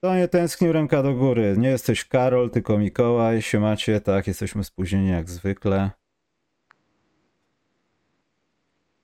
[0.00, 1.54] To nie tęsknił ręka do góry.
[1.58, 3.42] Nie jesteś Karol, tylko Mikołaj.
[3.42, 5.90] Się macie, tak, jesteśmy spóźnieni jak zwykle.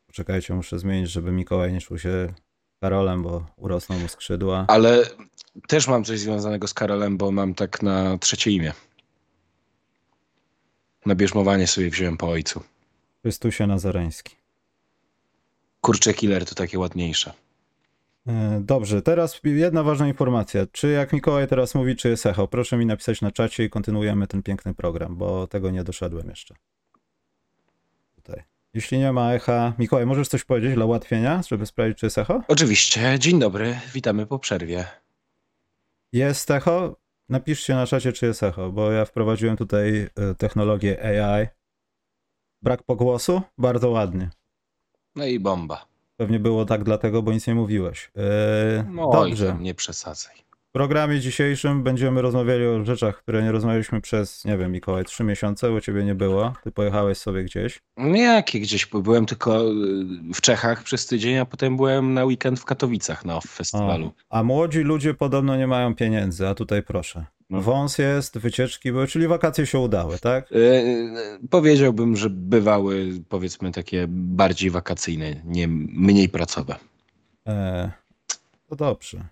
[0.07, 2.35] Poczekajcie, muszę zmienić, żeby Mikołaj nie czuł się
[2.80, 4.65] Karolem, bo urosną mu skrzydła.
[4.69, 5.04] Ale
[5.69, 8.72] też mam coś związanego z Karolem, bo mam tak na trzecie imię.
[11.06, 12.62] Na bierzmowanie sobie wziąłem po ojcu.
[13.22, 14.36] Chrystusie Nazareński.
[15.80, 17.32] Kurczę killer to takie ładniejsze.
[18.27, 20.66] E, Dobrze, teraz jedna ważna informacja.
[20.72, 22.49] Czy jak Mikołaj teraz mówi, czy jest echo?
[22.49, 26.54] Proszę mi napisać na czacie i kontynuujemy ten piękny program, bo tego nie doszedłem jeszcze.
[28.16, 28.43] Tutaj.
[28.75, 32.42] Jeśli nie ma echa, Mikołaj, możesz coś powiedzieć dla ułatwienia, żeby sprawdzić, czy jest echo?
[32.48, 34.86] Oczywiście, dzień dobry, witamy po przerwie.
[36.12, 36.97] Jest echo?
[37.28, 41.47] Napiszcie na czacie, czy jest echo, bo ja wprowadziłem tutaj e, technologię AI.
[42.62, 43.42] Brak pogłosu?
[43.58, 44.30] Bardzo ładnie.
[45.16, 45.94] No i bomba.
[46.17, 48.11] Pewnie było tak dlatego, bo nic nie mówiłeś.
[48.17, 49.56] E, No Dobrze.
[49.61, 50.34] nie przesadzaj.
[50.69, 55.25] W programie dzisiejszym będziemy rozmawiali o rzeczach, które nie rozmawialiśmy przez, nie wiem, Mikołaj, trzy
[55.25, 56.53] miesiące, bo ciebie nie było.
[56.64, 57.80] Ty pojechałeś sobie gdzieś.
[57.97, 59.75] No jakie gdzieś, bo byłem tylko y,
[60.34, 64.12] w Czechach przez tydzień, a potem byłem na weekend w Katowicach na OFF festiwalu.
[64.31, 67.27] A młodzi ludzie podobno nie mają pieniędzy, a tutaj proszę.
[67.50, 67.61] No.
[67.62, 70.53] Wąs jest, wycieczki były, czyli wakacje się udały, tak?
[70.53, 76.77] Y, y, powiedziałbym, że bywały powiedzmy takie bardziej wakacyjne, nie mniej pracowe.
[77.47, 77.91] E,
[78.69, 79.25] to dobrze.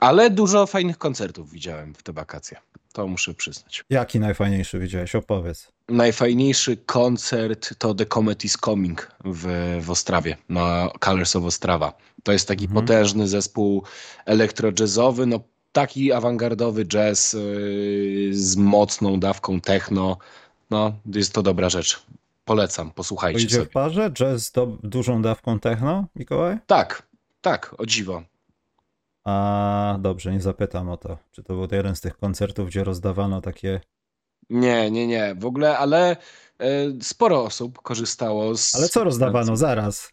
[0.00, 2.58] Ale dużo fajnych koncertów widziałem w te wakacje.
[2.92, 3.84] To muszę przyznać.
[3.90, 5.14] Jaki najfajniejszy widziałeś?
[5.14, 5.72] Opowiedz.
[5.88, 11.92] Najfajniejszy koncert to The Comet is Coming w, w Ostrawie, na Colors of Ostrawa.
[12.22, 12.84] To jest taki Mhm.
[12.86, 13.82] potężny zespół
[14.26, 15.40] elektro-jazzowy, no
[15.74, 20.16] taki awangardowy jazz yy, z mocną dawką techno.
[20.70, 22.06] No, jest to dobra rzecz.
[22.44, 23.66] Polecam, posłuchajcie idzie sobie.
[23.66, 24.10] w parze?
[24.10, 26.58] Jazz z do, dużą dawką techno, Mikołaj?
[26.66, 27.02] Tak,
[27.40, 28.22] tak, o dziwo.
[29.24, 31.18] A dobrze, nie zapytam o to.
[31.32, 33.80] Czy to był jeden z tych koncertów, gdzie rozdawano takie.
[34.50, 36.16] Nie, nie, nie, w ogóle, ale
[36.58, 36.66] e,
[37.02, 38.74] sporo osób korzystało z...
[38.74, 39.56] Ale co rozdawano?
[39.56, 40.12] Zaraz.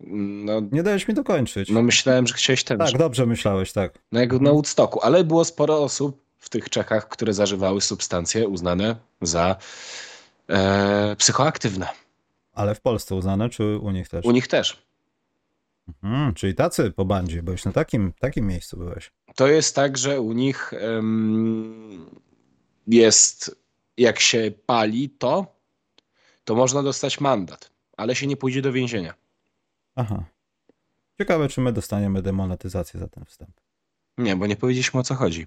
[0.00, 1.70] No, Nie dałeś mi dokończyć.
[1.70, 2.78] no myślałem, że chciałeś ten...
[2.78, 3.98] tak, dobrze myślałeś, tak.
[4.12, 8.96] No jak na Woodstocku, ale było sporo osób w tych Czechach, które zażywały substancje uznane
[9.22, 9.56] za
[10.48, 11.88] e, psychoaktywne.
[12.52, 14.24] Ale w Polsce uznane, czy u nich też?
[14.24, 14.86] U nich też.
[16.02, 19.10] Mhm, czyli tacy po bandzie, byłeś na takim, takim miejscu byłeś.
[19.34, 20.72] To jest tak, że u nich
[22.86, 23.56] jest,
[23.96, 25.46] jak się pali to,
[26.44, 29.14] to można dostać mandat, ale się nie pójdzie do więzienia.
[29.96, 30.24] Aha.
[31.18, 33.60] Ciekawe, czy my dostaniemy demonetyzację za ten wstęp.
[34.18, 35.46] Nie, bo nie powiedzieliśmy o co chodzi.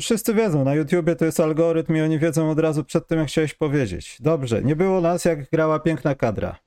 [0.00, 3.28] Wszyscy wiedzą, na YouTubie to jest algorytm i oni wiedzą od razu przed tym, jak
[3.28, 4.16] chciałeś powiedzieć.
[4.20, 6.58] Dobrze, nie było nas, jak grała piękna kadra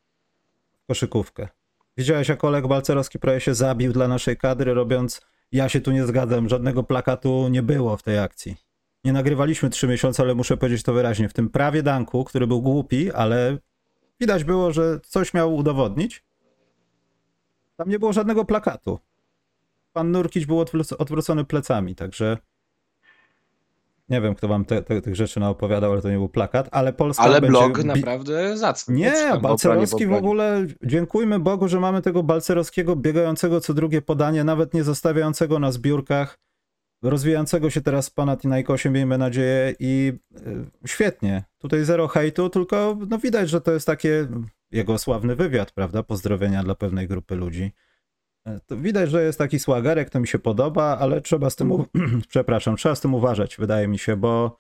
[0.88, 1.48] koszykówkę.
[1.98, 5.22] Widziałeś, jak Oleg Balcerowski prawie się zabił dla naszej kadry, robiąc
[5.52, 8.56] ja się tu nie zgadzam, żadnego plakatu nie było w tej akcji.
[9.04, 11.30] Nie nagrywaliśmy trzy miesiące, ale muszę powiedzieć to wyraźnie.
[11.30, 13.58] W tym prawie danku, który był głupi, ale
[14.20, 16.24] widać było, że coś miał udowodnić.
[17.76, 19.00] Tam nie było żadnego plakatu.
[19.94, 22.38] Pan Nurkic był odwróc- odwrócony plecami, także
[24.10, 26.94] nie wiem, kto wam te, te, tych rzeczy naopowiadał, ale to nie był plakat, ale
[26.94, 28.96] Polska Ale będzie blog naprawdę zacny.
[28.96, 34.74] nie, Balcerowski w ogóle, dziękujmy Bogu, że mamy tego Balcerowskiego biegającego co drugie podanie, nawet
[34.74, 36.40] nie zostawiającego na zbiórkach,
[37.04, 40.14] rozwijającego się teraz z Panathinaikosiem, miejmy nadzieję i
[40.84, 41.44] y, świetnie.
[41.58, 44.28] Tutaj zero hejtu, tylko no widać, że to jest takie
[44.76, 47.72] jego sławny wywiad, prawda, pozdrowienia dla pewnej grupy ludzi.
[48.46, 51.72] E, To widać, że jest taki słagerek, to mi się podoba, ale trzeba z tym,
[51.72, 51.86] u...
[52.30, 54.60] przepraszam, trzeba z tym uważać, wydaje mi się, bo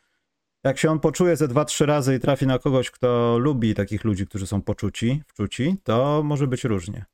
[0.63, 4.03] jak się on poczuje ze dwa, trzy razy i trafi na kogoś, kto lubi takich
[4.03, 7.05] ludzi, którzy są poczuci, wczuci, to może być różnie.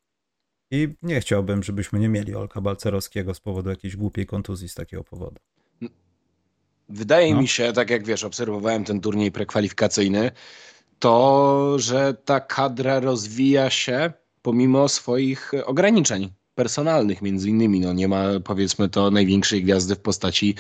[0.72, 5.04] I nie chciałbym, żebyśmy nie mieli Olka Balcerowskiego z powodu jakiejś głupiej kontuzji z takiego
[5.04, 5.36] powodu.
[6.90, 7.42] Wydaje No.
[7.42, 10.32] mi się, tak jak wiesz, obserwowałem ten turniej prekwalifikacyjny,
[11.02, 17.80] to, że ta kadra rozwija się pomimo swoich ograniczeń personalnych, między innymi.
[17.80, 20.56] No, nie ma, powiedzmy to, największej gwiazdy w postaci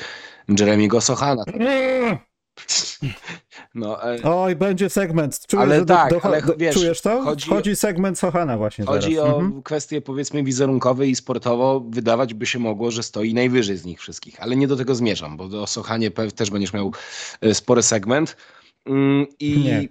[0.59, 1.43] Jeremiego Sochana.
[3.75, 5.39] No, e, Oj, będzie segment.
[5.47, 7.21] Czujesz, Ale że do, tak, do, ale wiesz, czujesz to?
[7.21, 9.33] chodzi- Wchodzi segment Sochana właśnie chodzi zaraz.
[9.33, 9.63] o Mhm.
[9.63, 11.79] kwestie, powiedzmy, wizerunkowe i sportowo.
[11.89, 15.37] Wydawać by się mogło, że stoi najwyżej z nich wszystkich, ale nie do tego zmierzam,
[15.37, 16.91] bo o Sochanie też będziesz miał
[17.41, 18.37] e, spory segment.
[18.85, 19.87] Mm, I Nie.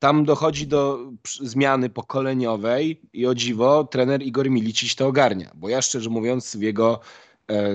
[0.00, 0.98] Tam dochodzi do
[1.40, 6.62] zmiany pokoleniowej i o dziwo trener Igor Milicic to ogarnia, bo ja szczerze mówiąc w
[6.62, 7.00] jego
[7.50, 7.74] e,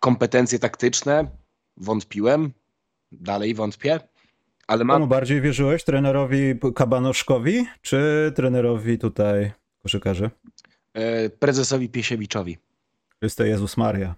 [0.00, 1.26] kompetencje taktyczne
[1.76, 2.52] wątpiłem,
[3.12, 4.00] dalej wątpię,
[4.66, 5.84] ale Komu mam bardziej wierzyłeś?
[5.84, 9.52] Trenerowi Kabanoszkowi, czy trenerowi tutaj
[9.82, 10.30] koszykarzy?
[10.94, 12.58] e, prezesowi Piesiewiczowi.
[13.20, 14.14] Chryste Jezus Maria.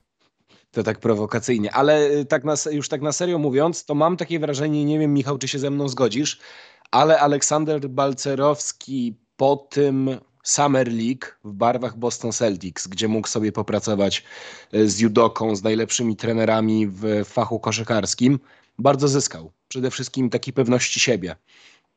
[0.71, 1.73] to tak prowokacyjnie.
[1.73, 5.15] Ale y, tak na, już tak na serio mówiąc, to mam takie wrażenie, nie wiem
[5.15, 6.41] Michał, czy się ze mną zgodzisz,
[6.91, 10.11] ale Aleksander Balcerowski po tym
[10.43, 14.25] Summer League w barwach Boston Celtics, gdzie mógł sobie popracować
[14.75, 18.39] y, z judoką, z najlepszymi trenerami w fachu koszykarskim,
[18.79, 19.53] bardzo zyskał.
[19.69, 21.37] Przede wszystkim takiej pewności siebie.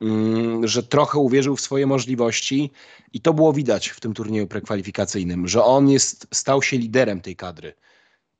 [0.01, 2.71] Mm, że trochę uwierzył w swoje możliwości
[3.13, 7.35] i to było widać w tym turnieju prekwalifikacyjnym, że on jest, stał się liderem tej
[7.35, 7.73] kadry.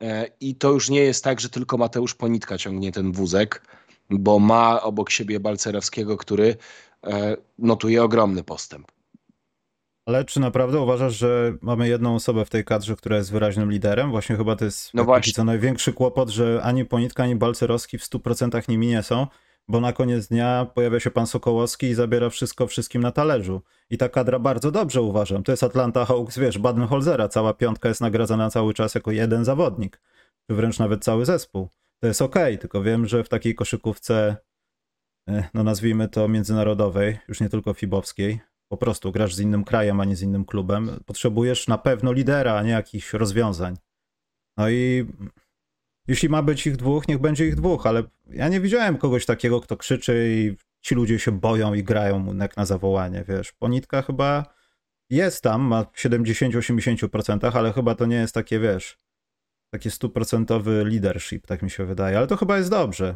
[0.02, 3.62] E, I to już nie jest tak, że tylko Mateusz Ponitka ciągnie ten wózek,
[4.10, 6.56] bo ma obok siebie Balcerowskiego, który
[7.04, 8.92] e, notuje ogromny postęp.
[10.06, 14.12] Ale czy naprawdę uważasz, że mamy jedną osobę w tej kadrze, która jest wyraźnym liderem?
[14.12, 15.34] Właśnie chyba to jest no właśnie.
[15.34, 19.28] co największy kłopot, że ani Ponitka, ani Balcerowski w 100% nimi nie są
[19.68, 23.62] bo na koniec dnia pojawia się pan Sokołowski i zabiera wszystko wszystkim na talerzu.
[23.90, 25.44] I ta kadra bardzo dobrze uważam.
[25.44, 27.30] To jest Atlanta Hawks, wiesz, Baden-Holzera.
[27.30, 30.02] Cała piątka jest nagradzana cały czas jako jeden zawodnik,
[30.48, 31.70] czy wręcz nawet cały zespół.
[32.00, 34.36] To jest okay, tylko wiem, że w takiej koszykówce,
[35.30, 40.00] e, no nazwijmy to międzynarodowej, już nie tylko fibowskiej, po prostu grasz z innym krajem,
[40.00, 43.76] a nie z innym klubem, potrzebujesz na pewno lidera, a nie jakichś rozwiązań.
[44.58, 45.06] No i
[46.08, 49.62] jeśli ma być ich dwóch, niech będzie ich dwóch, ale ja nie widziałem kogoś takiego,
[49.62, 53.52] kto krzyczy i ci ludzie się boją i grają jak na zawołanie, wiesz.
[53.52, 54.54] Ponitka chyba
[55.10, 58.98] jest tam, ma 70-80%, ale chyba to nie jest takie, wiesz,
[59.74, 63.16] takie stuprocentowy leadership, tak mi się wydaje, ale to chyba jest dobrze.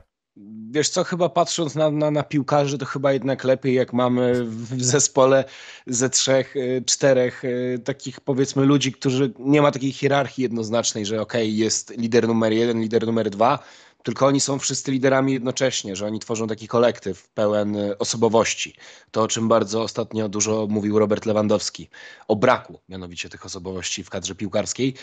[0.71, 4.83] Wiesz co, chyba patrząc na, na, na piłkarzy, to chyba jednak lepiej, jak mamy w
[4.83, 5.45] zespole
[5.87, 11.21] ze trzech, y, czterech y, takich powiedzmy ludzi, którzy nie ma takiej hierarchii jednoznacznej, że
[11.21, 13.59] okej, okay, jest lider numer jeden, lider numer dwa,
[14.07, 18.75] tylko oni są wszyscy liderami jednocześnie, że oni tworzą taki kolektyw pełen y, osobowości.
[19.11, 21.89] To, o czym bardzo ostatnio dużo mówił Robert Lewandowski,
[22.27, 24.93] o braku mianowicie tych osobowości w kadrze piłkarskiej.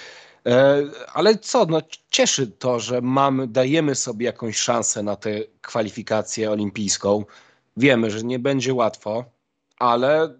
[0.46, 1.80] E, ale co, no
[2.10, 5.30] cieszy to, że mamy, dajemy sobie jakąś szansę na tę
[5.60, 7.24] kwalifikację olimpijską.
[7.76, 9.24] Wiemy, że nie będzie łatwo,
[9.78, 10.38] ale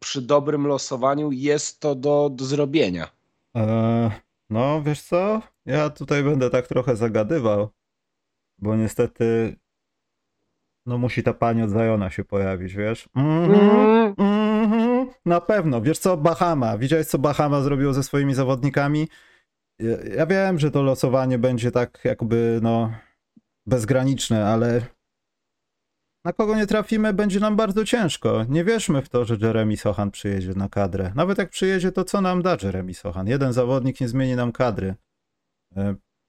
[0.00, 3.10] przy dobrym losowaniu jest to do, do zrobienia.
[3.54, 4.10] Eee,
[4.50, 5.42] no, wiesz co?
[5.66, 7.68] Ja tutaj będę tak trochę zagadywał,
[8.58, 9.56] bo niestety
[10.86, 13.08] no musi ta pani od Zajona się pojawić, wiesz?
[13.14, 15.06] Mm -hmm, mm -hmm.
[15.26, 15.80] Na pewno.
[15.80, 16.16] Wiesz co?
[16.16, 16.78] Bahama.
[16.78, 19.08] Widziałeś, co Bahama zrobiło ze swoimi zawodnikami?
[19.78, 22.92] Ja, ja wiem, że to losowanie będzie tak jakby, no,
[23.66, 24.80] bezgraniczne, ale
[26.24, 28.44] na kogo nie trafimy, będzie nam bardzo ciężko.
[28.48, 31.12] Nie wierzmy w to, że Jeremy Sohan przyjedzie na kadrę.
[31.14, 33.26] Nawet jak przyjedzie, to co nam da Jeremy Sohan?
[33.26, 34.94] Jeden zawodnik nie zmieni nam kadry.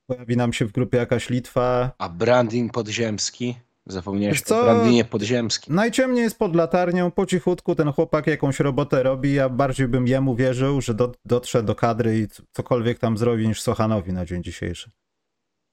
[0.08, 1.92] Pojawi nam się w grupie jakaś Litwa.
[1.98, 3.56] A branding podziemski?
[3.88, 4.62] Zapomniałeś co?
[4.62, 5.76] o Brandinie podziemskim.
[5.76, 9.34] Najciemniej jest pod latarnią, po cichutku ten chłopak jakąś robotę robi.
[9.34, 13.62] Ja bardziej bym jemu wierzył, że do, dotrze do kadry i cokolwiek tam zrobi niż
[13.62, 14.92] Sochanowi na dzień dzisiejszy.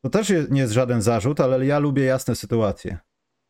[0.04, 2.98] To też nie jest żaden zarzut, ale ja lubię jasne sytuacje.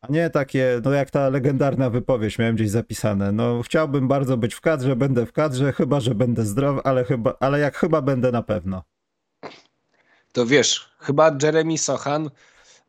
[0.01, 3.31] A nie takie, no jak ta legendarna wypowiedź, miałem gdzieś zapisane.
[3.31, 7.33] No chciałbym bardzo być w kadrze, będę w kadrze, chyba że będę zdrowy, ale, chyba,
[7.39, 8.83] ale jak chyba będę na pewno.
[10.33, 12.29] To wiesz, chyba Jeremy Sochan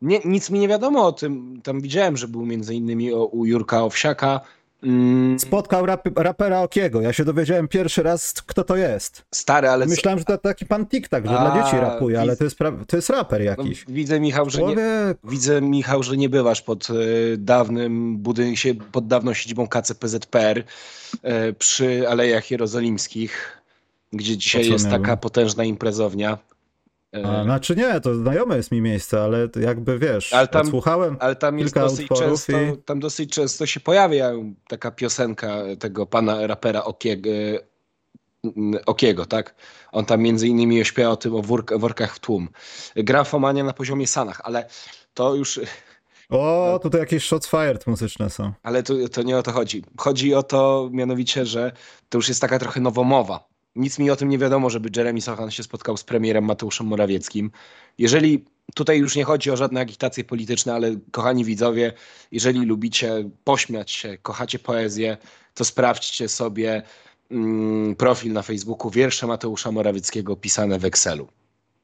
[0.01, 1.61] nie, nic mi nie wiadomo o tym.
[1.63, 4.41] Tam widziałem, że był między innymi o, u Jurka Owsiaka.
[4.83, 5.39] Mm.
[5.39, 7.01] Spotkał rap, rapera Okiego.
[7.01, 9.25] Ja się dowiedziałem pierwszy raz, kto to jest.
[9.31, 9.85] Stary, ale...
[9.85, 12.57] Myślałem, że to taki pan TikTok, że A, dla dzieci rapuje, ale to jest,
[12.87, 13.87] to jest raper no, jakiś.
[13.87, 14.75] No, widzę, Michał, że nie,
[15.23, 20.63] widzę, Michał, że nie bywasz pod y, dawnym budynkiem, pod dawną siedzibą KCPZPR y,
[21.23, 23.61] e, przy Alejach Jerozolimskich,
[24.13, 26.37] gdzie dzisiaj jest taka potężna imprezownia.
[27.23, 31.35] A, znaczy nie, to znajome jest mi miejsce, ale jakby wiesz, ale tam, słuchałem ale
[31.35, 32.77] tam jest dosyć często, i...
[32.85, 34.31] tam dosyć często się pojawia
[34.67, 37.29] taka piosenka tego pana rapera Okiego,
[38.85, 39.55] Okiego, tak?
[39.91, 41.41] On tam między innymi śpiewa o tym, o
[41.79, 42.49] workach w tłum.
[42.95, 44.69] Grafomania na poziomie Sanach, ale
[45.13, 45.59] to już...
[46.29, 48.53] O, tutaj jakieś shots fired muzyczne są.
[48.63, 49.83] Ale to, to nie o to chodzi.
[49.97, 51.71] Chodzi o to mianowicie, że
[52.09, 55.51] to już jest taka trochę nowomowa nic mi o tym nie wiadomo, żeby Jeremy Sochan
[55.51, 57.51] się spotkał z premierem Mateuszem Morawieckim.
[57.97, 61.93] Jeżeli tutaj już nie chodzi o żadne agitacje polityczne, ale kochani widzowie,
[62.31, 65.17] jeżeli lubicie pośmiać się, kochacie poezję,
[65.53, 66.83] to sprawdźcie sobie
[67.31, 71.27] mm, profil na Facebooku wiersze Mateusza Morawieckiego pisane w Excelu.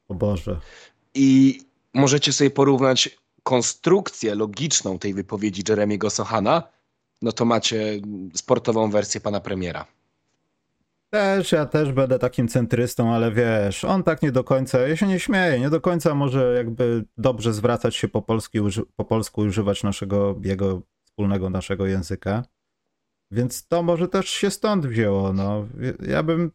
[0.08, 0.60] O Boże.
[1.14, 1.60] I
[1.94, 6.62] możecie sobie porównać konstrukcję logiczną tej wypowiedzi Jeremiego Sochana,
[7.22, 8.00] no to macie
[8.34, 9.86] sportową wersję pana premiera.
[11.12, 15.06] Też, ja też będę takim centrystą, ale wiesz, on tak nie do końca, ja się
[15.06, 18.58] nie śmieję, nie do końca może jakby dobrze zwracać się po, polski,
[18.96, 22.44] po polsku, używać naszego, jego wspólnego naszego języka.
[23.30, 25.68] Więc to może też się stąd wzięło, no.
[26.08, 26.50] Ja bym...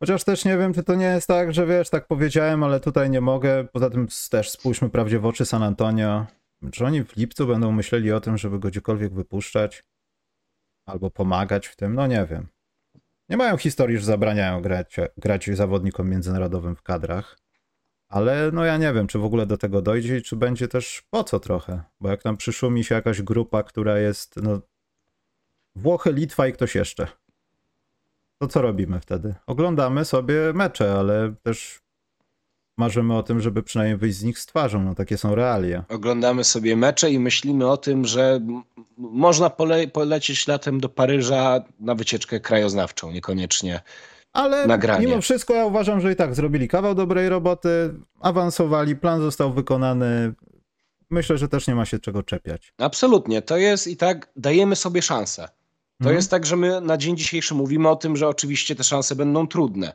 [0.00, 3.10] Chociaż też nie wiem, czy to nie jest tak, że wiesz, tak powiedziałem, ale tutaj
[3.10, 3.64] nie mogę.
[3.72, 6.26] Poza tym też spójrzmy prawdzie w oczy San Antonio.
[6.72, 9.84] Czy oni w lipcu będą myśleli o tym, żeby go gdziekolwiek wypuszczać?
[10.86, 11.94] Albo pomagać w tym?
[11.94, 12.55] No nie wiem.
[13.28, 17.38] Nie mają historii, że zabraniają grać, grać zawodnikom międzynarodowym w kadrach.
[18.08, 21.02] Ale no ja nie wiem, czy w ogóle do tego dojdzie i czy będzie też
[21.10, 21.82] po co trochę.
[22.00, 24.60] Bo jak tam przyszumi się jakaś grupa, która jest no
[25.74, 27.06] Włochy, Litwa i ktoś jeszcze.
[28.38, 29.34] To co robimy wtedy?
[29.46, 31.80] Oglądamy sobie mecze, ale też
[32.76, 34.82] marzymy o tym, żeby przynajmniej wyjść z nich z twarzą.
[34.82, 35.84] No takie są realia.
[35.88, 38.40] Oglądamy sobie mecze i myślimy o tym, że
[38.98, 43.80] można pole polecieć latem do Paryża na wycieczkę krajoznawczą, niekoniecznie
[44.36, 45.06] ale nagranie.
[45.06, 50.34] mimo wszystko ja uważam, że i tak zrobili kawał dobrej roboty, awansowali, plan został wykonany.
[51.10, 52.72] Myślę, że też nie ma się czego czepiać.
[52.78, 53.42] Absolutnie.
[53.42, 55.42] To jest i tak, dajemy sobie szansę.
[55.42, 56.16] To mhm.
[56.16, 59.46] jest tak, że my na dzień dzisiejszy mówimy o tym, że oczywiście te szanse będą
[59.46, 59.92] trudne.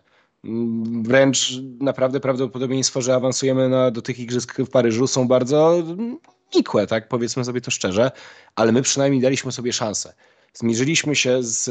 [1.03, 5.83] Wręcz naprawdę prawdopodobieństwo, że awansujemy na, do tych igrzysk w Paryżu są bardzo
[6.55, 7.07] nikłe, tak?
[7.07, 8.11] Powiedzmy sobie to szczerze,
[8.55, 10.13] ale my przynajmniej daliśmy sobie szansę.
[10.53, 11.69] Zmierzyliśmy się z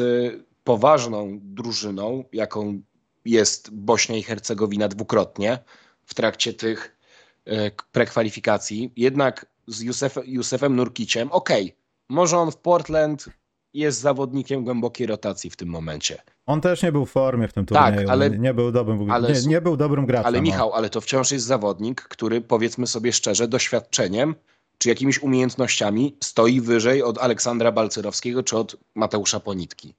[0.64, 2.80] poważną drużyną, jaką
[3.24, 5.58] jest Bośnia i Hercegowina dwukrotnie
[6.04, 6.96] w trakcie tych
[7.44, 8.92] e, prekwalifikacji.
[8.96, 11.76] Jednak z Józef, Józefem Nurkiciem, okej, okay,
[12.08, 13.28] może on w Portland
[13.74, 16.22] jest zawodnikiem głębokiej rotacji w tym momencie.
[16.46, 18.06] On też nie był w formie w tym tak, turnieju.
[18.06, 20.26] Tak, ale, nie, był dobrym, ale, nie, nie był dobrym graczem.
[20.26, 20.42] Ale no.
[20.42, 24.34] Michał, ale to wciąż jest zawodnik, który powiedzmy sobie szczerze, doświadczeniem
[24.78, 29.94] czy jakimiś umiejętnościami stoi wyżej od Aleksandra Balcerowskiego czy od Mateusza Ponitki.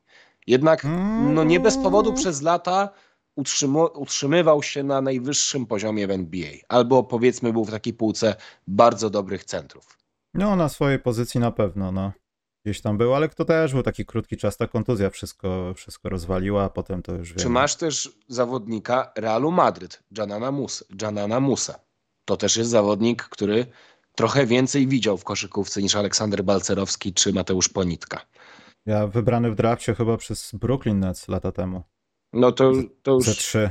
[0.48, 0.88] Jednak
[1.34, 2.22] no nie bez powodu mm.
[2.22, 2.90] przez lata
[3.96, 6.52] utrzymywał się na najwyższym poziomie w NBA.
[6.70, 8.36] Albo powiedzmy był w takiej półce
[8.68, 9.98] bardzo dobrych centrów.
[10.34, 12.12] No na swojej pozycji na pewno, no.
[12.66, 16.64] Gdzieś tam był, ale to też był taki krótki czas, ta kontuzja wszystko, wszystko rozwaliła,
[16.64, 17.50] a potem to już Czy wiemy.
[17.50, 21.80] masz też zawodnika Realu Madryt, Janana Musa, Janana Musa.
[22.26, 23.66] To też jest zawodnik, który
[24.16, 28.22] trochę więcej widział w koszykówce niż Aleksander Balcerowski czy Mateusz Ponitka.
[28.86, 31.84] Ja wybrany w drafcie chyba przez Brooklyn Nets lata temu.
[32.34, 32.72] No to,
[33.04, 33.26] to już...
[33.26, 33.70] Ze trzy.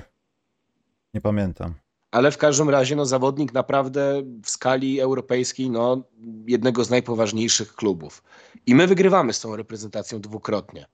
[1.14, 1.74] Nie pamiętam.
[2.10, 6.02] Ale w każdym razie no, zawodnik naprawdę w skali europejskiej no,
[6.46, 8.22] jednego z najpoważniejszych klubów.
[8.66, 10.86] I my wygrywamy z tą reprezentacją dwukrotnie.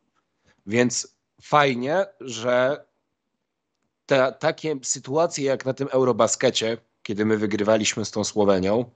[0.66, 2.84] Więc fajnie, że
[4.06, 8.90] te, takie sytuacje jak na tym Eurobaskecie, kiedy my wygrywaliśmy z tą Słowenią,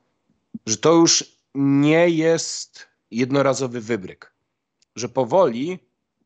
[0.66, 4.32] że to już nie jest jednorazowy wybryk
[4.96, 5.78] że powoli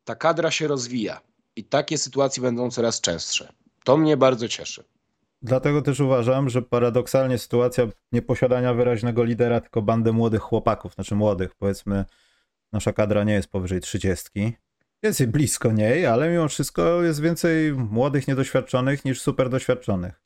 [0.03, 1.21] ta kadra się rozwija
[1.55, 3.53] i takie sytuacje będą coraz częstsze.
[3.83, 4.83] To mnie bardzo cieszy.
[5.41, 11.55] Dlatego też uważam, że paradoksalnie sytuacja nieposiadania wyraźnego lidera, tylko bandy młodych chłopaków, znaczy młodych,
[11.55, 12.05] powiedzmy,
[12.73, 14.53] nasza kadra nie jest powyżej trzydziestki.
[15.03, 20.21] Jest blisko niej, ale mimo wszystko jest więcej młodych, niedoświadczonych niż super doświadczonych.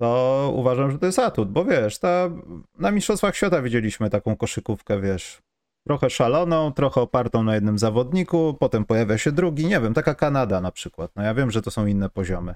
[0.00, 2.30] To uważam, że to jest atut, bo wiesz, ta,
[2.78, 5.42] na Mistrzostwach Świata widzieliśmy taką koszykówkę, wiesz,
[5.86, 10.60] trochę szaloną, trochę opartą na jednym zawodniku, potem pojawia się drugi, nie wiem, taka Kanada
[10.60, 11.10] na przykład.
[11.16, 12.54] No ja wiem, że to są inne poziomy.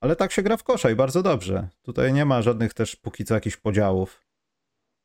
[0.00, 1.68] Ale tak się gra w kosza i bardzo dobrze.
[1.82, 4.24] Tutaj nie ma żadnych też póki co jakichś podziałów,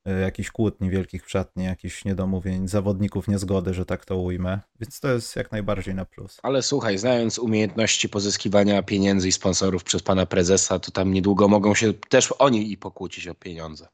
[0.07, 4.59] y, jakichś kłótni wielkich w szatni, jakichś niedomówień, zawodników niezgody, że tak to ujmę.
[4.79, 6.39] Więc to jest jak najbardziej na plus.
[6.43, 11.75] Ale słuchaj, znając umiejętności pozyskiwania pieniędzy i sponsorów przez pana prezesa, to tam niedługo mogą
[11.75, 13.87] się też oni i pokłócić o pieniądze.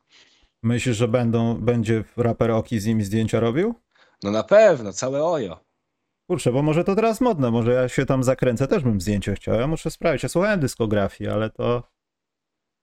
[0.64, 3.76] Myślisz, że będą, będzie raper Oki z nimi zdjęcia robił?
[4.24, 5.71] No na pewno, całe ojo.
[6.32, 9.60] Kurczę, bo może to teraz modne, może ja się tam zakręcę, też bym zdjęcie chciał.
[9.60, 10.24] Ja muszę sprawdzić.
[10.24, 11.84] Ja słuchałem dyskografii, ale to,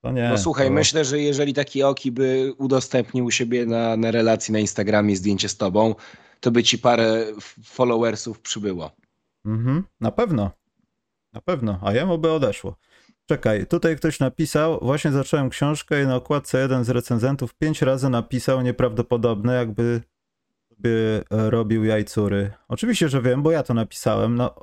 [0.02, 0.28] to nie.
[0.28, 0.72] No słuchaj, to...
[0.72, 5.48] myślę, że jeżeli taki Oki by udostępnił u siebie na, na relacji na Instagramie zdjęcie
[5.48, 5.94] z tobą,
[6.40, 7.24] to by ci parę
[7.64, 8.90] followersów przybyło.
[9.44, 10.50] Mhm, na pewno.
[11.32, 12.76] Na pewno, a jemu by odeszło.
[13.26, 18.08] Czekaj, tutaj ktoś napisał, właśnie zacząłem książkę i na okładce jeden z recenzentów pięć razy
[18.08, 20.00] napisał nieprawdopodobne, jakby
[20.78, 22.50] by robił jajcury.
[22.68, 24.34] Oczywiście, że wiem, bo ja to napisałem.
[24.34, 24.54] No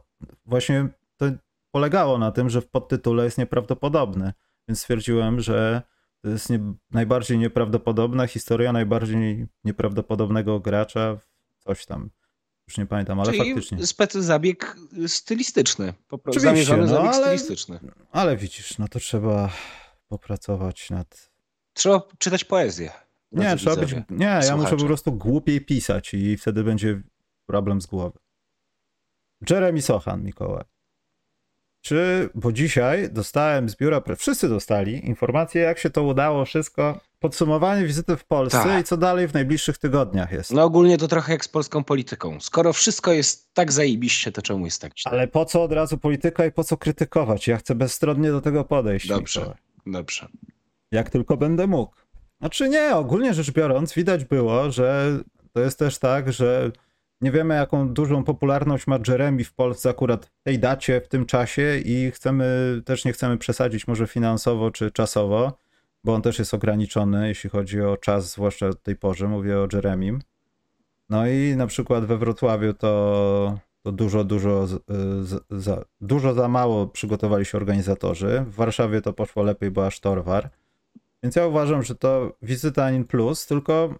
[0.45, 1.25] właśnie to
[1.71, 4.33] polegało na tym, że w podtytule jest nieprawdopodobny,
[4.67, 5.81] więc stwierdziłem, że
[6.21, 6.59] to jest nie,
[6.91, 11.17] najbardziej nieprawdopodobna historia najbardziej nieprawdopodobnego gracza,
[11.59, 12.09] coś tam.
[12.67, 13.87] Już nie pamiętam, ale Czyli faktycznie.
[13.87, 15.93] specy zabieg stylistyczny.
[16.07, 17.79] Po prostu zamierzony no, zabieg ale, stylistyczny.
[18.11, 19.49] Ale widzisz, no to trzeba
[20.07, 21.31] popracować nad.
[21.73, 22.91] Trzeba czytać poezję.
[23.35, 23.95] Nie, trzeba być.
[24.09, 27.01] Nie, ja muszę po prostu głupiej pisać i wtedy będzie
[27.45, 28.19] problem z głowy.
[29.49, 30.63] Jeremy Sochan, Mikołaj.
[31.81, 37.85] czy, bo dzisiaj dostałem z biura, wszyscy dostali informację, jak się to udało, wszystko, podsumowanie
[37.87, 38.81] wizyty w Polsce Tak.
[38.81, 40.51] i co dalej w najbliższych tygodniach jest.
[40.51, 42.39] No ogólnie to trochę jak z polską polityką.
[42.39, 45.11] Skoro wszystko jest tak zajebiście, to czemu jest tak źle?
[45.11, 47.47] Ale po co od razu polityka i po co krytykować?
[47.47, 49.07] Ja chcę bezstronnie do tego podejść.
[49.07, 49.59] Dobrze, Mikołaj.
[49.85, 50.27] dobrze.
[50.91, 51.95] Jak tylko będę mógł.
[52.39, 55.17] Znaczy nie, ogólnie rzecz biorąc, widać było, że
[55.53, 56.71] to jest też tak, że
[57.21, 61.25] nie wiemy, jaką dużą popularność ma Jeremy w Polsce akurat w tej dacie, w tym
[61.25, 62.45] czasie i chcemy,
[62.85, 65.57] też nie chcemy przesadzić może finansowo czy czasowo,
[66.03, 69.67] bo on też jest ograniczony, jeśli chodzi o czas, zwłaszcza w tej porze, mówię o
[69.73, 70.21] Jeremim.
[71.09, 74.81] No i na przykład we Wrocławiu to, to dużo, dużo, z-
[75.21, 78.43] z- za, dużo za mało przygotowali się organizatorzy.
[78.47, 80.49] W Warszawie to poszło lepiej, bo aż Torwar.
[81.23, 83.95] Więc ja uważam, że to wizyta in plus, tylko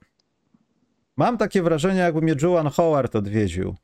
[1.18, 3.76] mam takie wrażenie, jakby mnie Joan Howard odwiedził.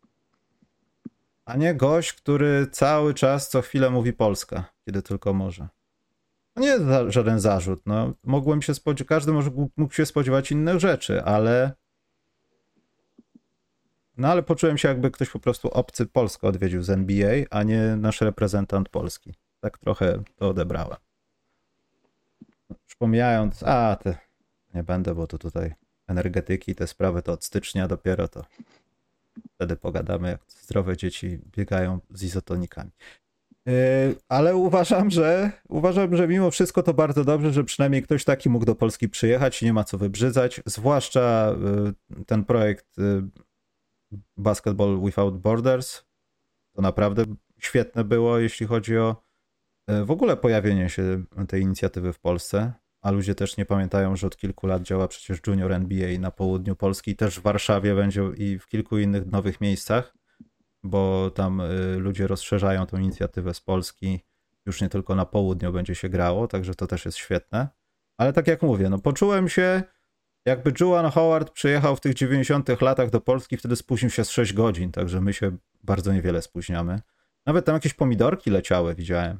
[1.46, 5.68] A nie gość, który cały czas, co chwilę mówi Polska, kiedy tylko może.
[6.56, 7.82] No nie za- żaden zarzut.
[7.86, 8.14] No.
[8.24, 11.72] Mogłem się spodziewać, każdy może mógł się spodziewać innych rzeczy, ale.
[14.18, 17.96] No ale poczułem się, jakby ktoś po prostu obcy Polskę odwiedził z NBA, a nie
[17.96, 19.34] nasz reprezentant Polski.
[19.60, 20.98] Tak trochę to odebrałem.
[22.84, 24.18] Już pomijając, a te
[24.74, 25.74] nie będę, bo to tutaj
[26.08, 28.46] energetyki, te sprawy to od stycznia dopiero to
[29.56, 32.92] wtedy pogadamy, jak zdrowe dzieci biegają z izotonikami.
[33.66, 33.74] Yy,
[34.30, 38.66] ale uważam, że uważam, że mimo wszystko to bardzo dobrze, że przynajmniej ktoś taki mógł
[38.66, 40.62] do Polski przyjechać i nie ma co wybrzydzać.
[40.66, 41.56] Zwłaszcza
[42.10, 43.30] yy, ten projekt yy,
[44.38, 46.04] Basketball Without Borders.
[46.76, 47.24] To naprawdę
[47.60, 49.16] świetne było, jeśli chodzi o
[50.06, 52.74] w ogóle pojawienie się tej inicjatywy w Polsce.
[53.02, 56.76] A ludzie też nie pamiętają, że od kilku lat działa przecież Junior NBA na południu
[56.76, 60.18] Polski, też w Warszawie będzie i w kilku innych nowych miejscach,
[60.84, 64.20] bo tam y, ludzie rozszerzają tą inicjatywę z Polski.
[64.66, 67.68] Już nie tylko na południu będzie się grało, także to też jest świetne.
[68.18, 69.84] Ale tak jak mówię, no poczułem się,
[70.46, 74.54] jakby Joan Howard przyjechał w tych 90 latach do Polski, wtedy spóźnił się z 6
[74.54, 77.02] godzin, także my się bardzo niewiele spóźniamy.
[77.46, 79.40] Nawet tam jakieś pomidorki leciały, widziałem.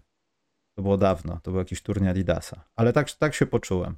[0.76, 2.64] To było dawno, to był jakiś turniej Adidasa.
[2.76, 3.96] Ale tak, tak się poczułem.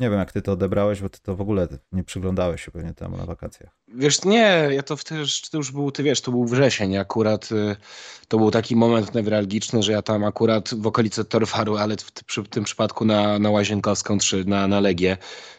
[0.00, 2.94] Nie wiem, jak ty to odebrałeś, bo ty to w ogóle nie przyglądałeś się pewnie
[2.94, 3.70] temu na wakacjach.
[3.88, 7.76] Wiesz, nie, ja to wtedy, to już był, ty wiesz, to był wrzesień, akurat y,
[8.28, 12.44] to był taki moment newralgiczny, że ja tam akurat w okolicy Torwaru, ale w, przy
[12.44, 15.16] tym przypadku na, na Łazienkowską czy na, na Legię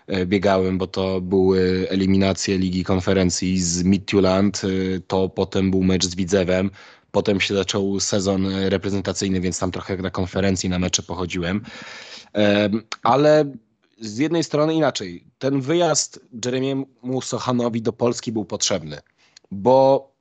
[0.09, 6.05] y, biegałem, bo to były eliminacje Ligi Konferencji z Midtjylland, y, to potem był mecz
[6.05, 6.71] z Widzewem,
[7.11, 11.61] potem się zaczął sezon reprezentacyjny, więc tam trochę na konferencji, na mecze pochodziłem,
[12.33, 13.51] Em, ale
[13.99, 15.25] z jednej strony inaczej.
[15.37, 18.97] Ten wyjazd Jeremiemu Sochanowi do Polski był potrzebny,
[19.51, 20.11] bo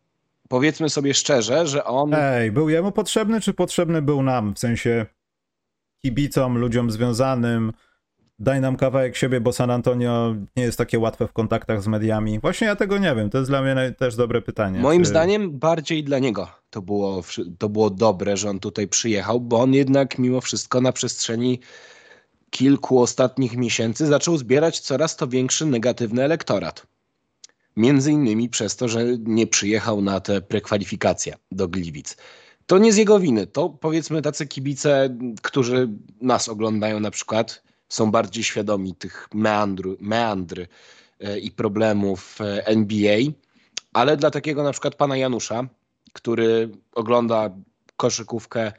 [0.48, 2.14] powiedzmy sobie szczerze, że on.
[2.14, 4.55] Ej, był jemu potrzebny, czy potrzebny był nam?
[4.55, 5.07] W sensie
[6.03, 7.72] kibicom, ludziom związanym.
[8.40, 12.40] Daj nam kawałek siebie, bo San Antonio nie jest takie łatwe w kontaktach z mediami.
[12.40, 13.31] Właśnie ja tego nie wiem.
[13.31, 14.81] To jest dla mnie też dobre pytanie.
[14.81, 17.22] Moim Czy- zdaniem bardziej dla niego to było,
[17.59, 21.61] to było dobre, że on tutaj przyjechał, bo on jednak mimo wszystko na przestrzeni
[22.50, 26.87] kilku ostatnich miesięcy zaczął zbierać coraz to większy negatywny elektorat.
[27.76, 32.16] Między innymi przez to, że nie przyjechał na te prekwalifikacje do Gliwic.
[32.66, 33.46] To nie z jego winy.
[33.46, 35.88] To powiedzmy tacy kibice, którzy
[36.20, 40.68] nas oglądają na przykład, są bardziej świadomi tych meandru, meandry
[41.20, 43.18] e, i problemów e, NBA,
[43.92, 45.68] ale dla takiego na przykład pana Janusza,
[46.12, 47.50] który ogląda
[47.96, 48.72] koszykówkę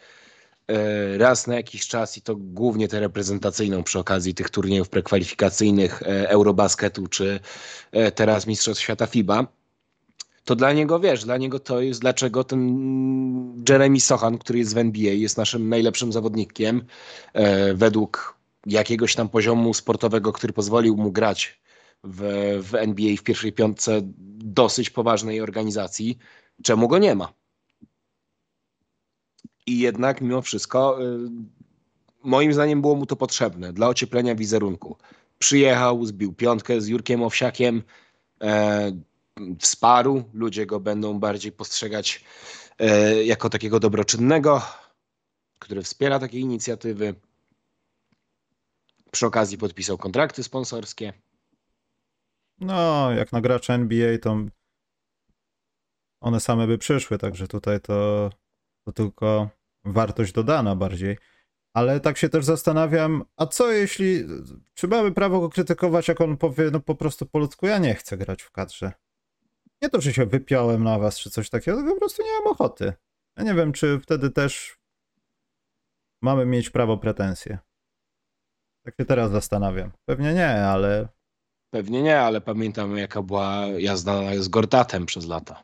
[0.68, 6.02] e, raz na jakiś czas i to głównie tę reprezentacyjną przy okazji tych turniejów prekwalifikacyjnych
[6.06, 7.40] Eurobasketu czy
[8.16, 9.48] teraz Mistrzostw Świata FIBA,
[10.46, 14.78] to dla niego, wiesz, dla niego to jest, dlaczego ten Jeremy Sochan, który jest w
[14.78, 16.86] NBA, jest naszym najlepszym zawodnikiem
[17.74, 21.62] według jakiegoś tam poziomu sportowego, który pozwolił mu grać
[22.04, 22.22] w,
[22.64, 24.02] w NBA w pierwszej piątce
[24.44, 26.18] dosyć poważnej organizacji,
[26.64, 27.34] czemu go nie ma?
[29.66, 31.30] I jednak mimo wszystko, y,
[32.24, 34.98] moim zdaniem było mu to potrzebne dla ocieplenia wizerunku.
[35.40, 37.84] Przyjechał, zbił piątkę z Jurkiem Owsiakiem,
[38.42, 38.92] e,
[39.60, 42.24] wsparł, ludzie go będą bardziej postrzegać
[42.80, 44.62] e, jako takiego dobroczynnego,
[45.60, 47.16] który wspiera takie inicjatywy.
[49.12, 51.14] Przy okazji podpisał kontrakty sponsorskie.
[52.60, 54.38] No, jak na gracza NBA, to
[56.22, 58.30] one same by przyszły, także tutaj to,
[58.86, 59.50] to tylko
[59.86, 61.18] wartość dodana bardziej.
[61.74, 64.26] Ale tak się też zastanawiam, a co jeśli,
[64.74, 67.96] czy mamy prawo go krytykować, jak on powie, no po prostu po ludzku, ja nie
[67.96, 68.92] chcę grać w kadrze.
[69.82, 72.48] Nie to, że się wypiąłem na was, czy coś takiego, tylko po prostu nie mam
[72.48, 72.94] ochoty.
[73.38, 74.78] Ja nie wiem, czy wtedy też
[76.22, 77.58] mamy mieć prawo pretensje.
[78.84, 79.92] Tak się teraz zastanawiam.
[80.06, 81.08] Pewnie nie, ale
[81.72, 85.64] Pewnie nie, ale pamiętam jaka była jazda z Gortatem przez lata.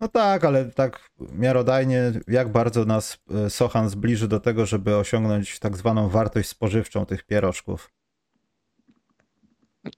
[0.00, 5.58] no tak, ale tak miarodajnie, jak bardzo nas e, Sochan zbliży do tego, żeby osiągnąć
[5.58, 7.90] tak zwaną wartość spożywczą tych pierożków.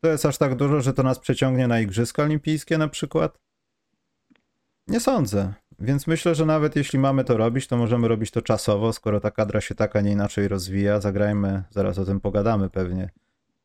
[0.00, 3.38] To jest aż tak dużo, że to nas przeciągnie na Igrzyska Olimpijskie na przykład?
[4.86, 5.54] Nie sądzę.
[5.78, 9.30] Więc myślę, że nawet jeśli mamy to robić, to możemy robić to czasowo, skoro ta
[9.30, 11.00] kadra się tak, a nie inaczej rozwija.
[11.00, 13.10] Zagrajmy, zaraz o tym pogadamy pewnie,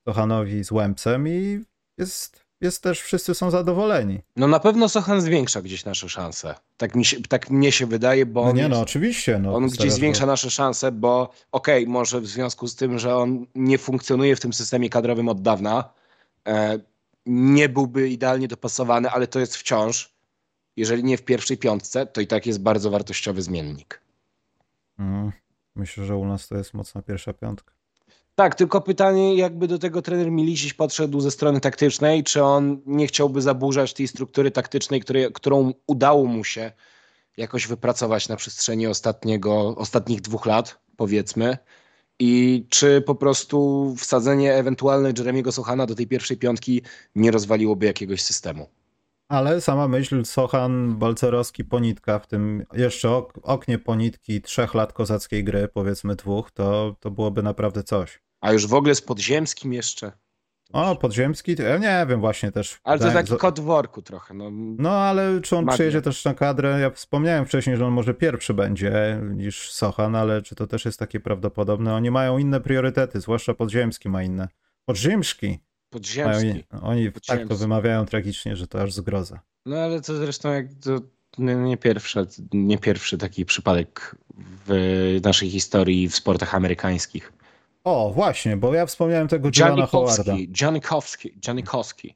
[0.07, 1.59] Sochanowi z Łępcem i
[1.97, 4.19] jest, jest też, wszyscy są zadowoleni.
[4.35, 6.55] No na pewno Sochan zwiększa gdzieś nasze szanse.
[6.77, 9.39] Tak, mi się, tak mnie się wydaje, bo No nie, jest, no oczywiście.
[9.39, 13.45] No, on gdzieś zwiększa nasze szanse, bo okej, może w związku z tym, że on
[13.55, 15.93] nie funkcjonuje w tym systemie kadrowym od dawna,
[16.47, 16.79] e,
[17.25, 20.18] nie byłby idealnie dopasowany, ale to jest wciąż,
[20.79, 24.01] jeżeli nie w pierwszej piątce, to i tak jest bardzo wartościowy zmiennik.
[24.99, 25.31] Mm,
[25.75, 27.73] Myślę, że u nas to jest mocna pierwsza piątka.
[28.35, 33.07] Tak, tylko pytanie, jakby do tego trener Milicic podszedł ze strony taktycznej, czy on nie
[33.07, 36.71] chciałby zaburzać tej struktury taktycznej, której, którą udało mu się
[37.37, 41.57] jakoś wypracować na przestrzeni ostatniego, ostatnich dwóch lat, powiedzmy.
[42.19, 46.81] I czy po prostu wsadzenie ewentualne Jeremiego Sochana do tej pierwszej piątki
[47.15, 48.69] nie rozwaliłoby jakiegoś systemu?
[49.29, 55.43] Ale sama myśl Sochan, Balcerowski, Ponitka w tym jeszcze ok, oknie Ponitki trzech lat kozackiej
[55.43, 58.19] gry, powiedzmy dwóch, to, to byłoby naprawdę coś.
[58.41, 60.11] A już w ogóle z podziemskim jeszcze.
[60.73, 62.79] O, Podziemski, to ja nie wiem właśnie też.
[62.83, 64.33] Ale to Wydaje- taki kot w worku trochę.
[64.33, 66.79] No, No ale czy on przyjedzie też na kadrę?
[66.79, 70.99] Ja wspomniałem wcześniej, że on może pierwszy będzie niż Sochan, ale czy to też jest
[70.99, 71.93] takie prawdopodobne?
[71.95, 74.47] Oni mają inne priorytety, zwłaszcza Podziemski ma inne.
[74.85, 75.59] Podziemski.
[75.89, 76.63] Podziemski.
[76.81, 77.55] oni tak to Podziemski.
[77.55, 79.39] wymawiają tragicznie, że to aż zgroza.
[79.65, 80.99] No ale to zresztą jak to
[81.37, 84.15] nie, pierwszy, nie pierwszy taki przypadek
[84.67, 87.33] w naszej historii w sportach amerykańskich.
[87.83, 90.35] O, właśnie, bo ja wspomniałem tego Johna Howarda.
[90.61, 92.15] Janikowski, Janikowski.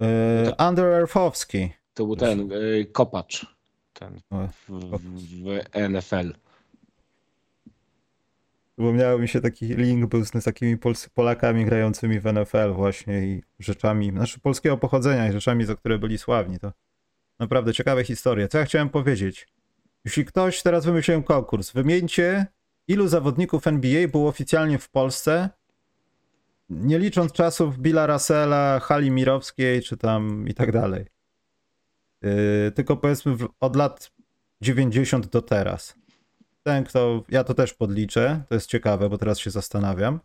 [0.00, 1.70] Yy, Under Erfowski.
[1.94, 3.54] To był ten y, kopacz
[3.94, 6.34] ten w, w NFL.
[8.76, 10.78] Przypomniał mi się taki link był z takimi
[11.14, 16.18] Polakami grającymi w NFL właśnie i rzeczami, znaczy polskiego pochodzenia i rzeczami, za które byli
[16.18, 16.58] sławni.
[16.58, 16.72] To
[17.38, 18.48] naprawdę ciekawe historie.
[18.48, 19.48] Co ja chciałem powiedzieć?
[20.04, 22.46] Jeśli ktoś, teraz wymyśliłem konkurs, wymieńcie
[22.88, 25.50] ilu zawodników NBA było oficjalnie w Polsce,
[26.70, 31.06] nie licząc czasów Billa Russella, Hali Mirowskiej czy tam i tak dalej.
[32.22, 34.12] Yy, tylko powiedzmy w, od lat
[34.60, 36.03] 90 do teraz
[36.64, 37.22] ten, kto.
[37.28, 38.42] Ja to też podliczę.
[38.48, 40.20] To jest ciekawe, bo teraz się zastanawiam.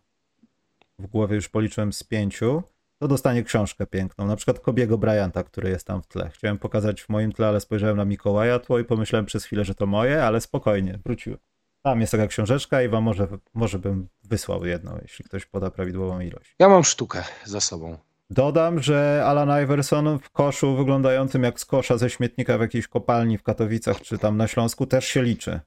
[0.98, 2.62] W głowie już policzyłem z pięciu.
[2.98, 4.26] To dostanie książkę piękną.
[4.26, 6.30] Na przykład Kobiego Bryanta, który jest tam w tle.
[6.34, 9.74] Chciałem pokazać w moim tle, ale spojrzałem na Mikołaja tło i pomyślałem przez chwilę, że
[9.74, 11.38] to moje, ale spokojnie, wróciłem.
[11.82, 16.20] Tam jest taka książeczka i wam może, może bym wysłał jedną, jeśli ktoś poda prawidłową
[16.20, 16.54] ilość.
[16.58, 17.98] Ja mam sztukę za sobą.
[18.30, 23.38] Dodam, że Alan Iverson w koszu wyglądającym jak z kosza ze śmietnika w jakiejś kopalni
[23.38, 25.60] w Katowicach czy tam na Śląsku też się liczy.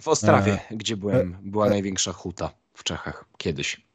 [0.00, 1.70] W Ostrawie, E, gdzie byłem, była e.
[1.70, 3.86] największa huta w Czechach kiedyś.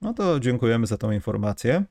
[0.00, 1.84] No to dziękujemy za tą informację.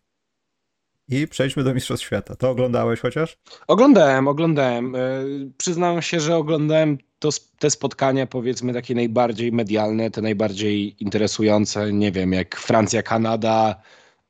[1.09, 2.35] I przejdźmy do Mistrzostw Świata.
[2.35, 3.37] To oglądałeś chociaż?
[3.67, 4.95] Oglądałem, oglądałem.
[4.95, 11.93] Y, Przyznam się, że oglądałem to, te spotkania, powiedzmy, takie najbardziej medialne, te najbardziej interesujące.
[11.93, 13.81] Nie wiem, jak Francja, Kanada,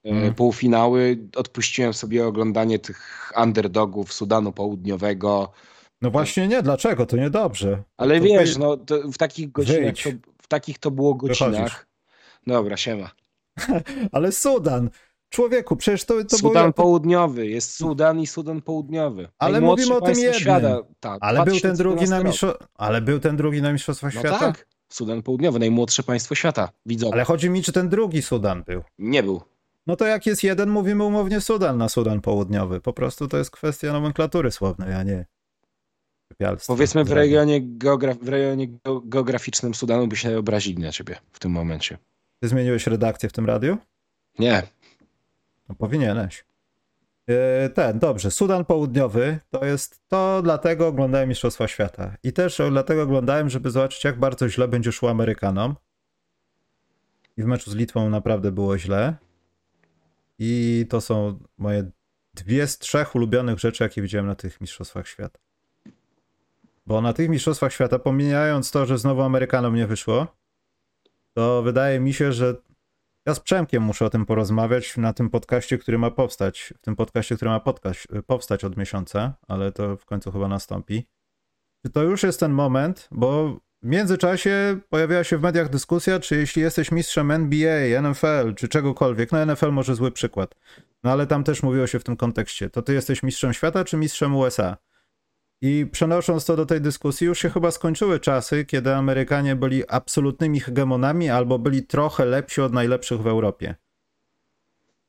[0.03, 0.33] Mm.
[0.33, 1.27] półfinały.
[1.35, 5.51] Odpuściłem sobie oglądanie tych underdogów Sudanu Południowego.
[6.03, 7.05] No właśnie nie, dlaczego?
[7.05, 7.83] To niedobrze.
[7.97, 8.77] Ale to wiesz, wy- no,
[9.13, 10.09] w takich godzinach, to,
[10.41, 11.51] w takich to było godzinach.
[11.51, 11.77] Wychodzisz.
[12.47, 13.11] Dobra, siema.
[14.11, 14.89] Ale Sudan!
[15.29, 16.73] Człowieku, przecież to, to Sudan było...
[16.73, 19.27] Południowy, jest Sudan i Sudan Południowy.
[19.39, 20.41] Ale mówimy o tym jednym.
[20.41, 20.77] Świata.
[20.99, 22.27] Tak, Ale był ten drugi na 2011 rok.
[22.27, 22.67] mistrzostw...
[22.77, 24.39] Ale był ten drugi na Mistrzostwach No Świata?
[24.39, 26.69] tak, Sudan Południowy, najmłodsze państwo świata.
[26.85, 27.13] Widzowie.
[27.13, 28.83] Ale chodzi mi, czy ten drugi Sudan był.
[28.99, 29.41] Nie był.
[29.87, 32.81] No to jak jest jeden, mówimy umownie Sudan na Sudan Południowy.
[32.81, 35.25] Po prostu to jest kwestia nomenklatury słownej, a nie
[36.33, 36.73] sypialstwa.
[36.73, 41.39] Powiedzmy w regionie, geogra- w rejonie geo- geograficznym Sudanu by się obrazili na ciebie w
[41.39, 41.97] tym momencie.
[42.39, 43.77] Ty zmieniłeś redakcję w tym radiu?
[44.39, 44.63] Nie.
[45.69, 46.45] No powinieneś.
[47.27, 48.31] Yy, Ten, dobrze.
[48.31, 52.15] Sudan Południowy to jest to, dlatego oglądałem Mistrzostwa Świata.
[52.23, 55.75] I też dlatego oglądałem, żeby zobaczyć, jak bardzo źle będzie szło Amerykanom.
[57.37, 59.15] I w meczu z Litwą naprawdę było źle.
[60.39, 61.91] I to są moje
[62.33, 65.39] dwie z trzech ulubionych rzeczy, jakie widziałem na tych Mistrzostwach Świata.
[66.85, 70.27] Bo na tych Mistrzostwach Świata, pomijając to, że znowu Amerykanom nie wyszło,
[71.33, 72.55] to wydaje mi się, że
[73.25, 76.95] Ja z Przemkiem muszę o tym porozmawiać na tym podcaście, który ma powstać, w tym
[76.95, 81.07] podcaście, który ma podcast, powstać od miesiąca, ale to w końcu chyba nastąpi.
[81.85, 86.35] Czy to już jest ten moment, bo w międzyczasie pojawiła się w mediach dyskusja, czy
[86.35, 90.55] jeśli jesteś mistrzem NBA, NFL, czy czegokolwiek, no NFL może zły przykład,
[91.03, 93.97] no ale tam też mówiło się w tym kontekście, to ty jesteś mistrzem świata, czy
[93.97, 94.77] mistrzem USA?
[95.65, 100.59] I przenosząc to do tej dyskusji, już się chyba skończyły czasy, kiedy Amerykanie byli absolutnymi
[100.59, 103.75] hegemonami albo byli trochę lepsi od najlepszych w Europie.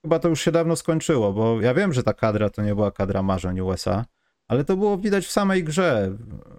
[0.02, 2.90] Chyba to już się dawno skończyło, bo ja wiem, że ta kadra to nie była
[2.90, 4.04] kadra marzeń USA,
[4.48, 6.16] ale to było widać w samej grze.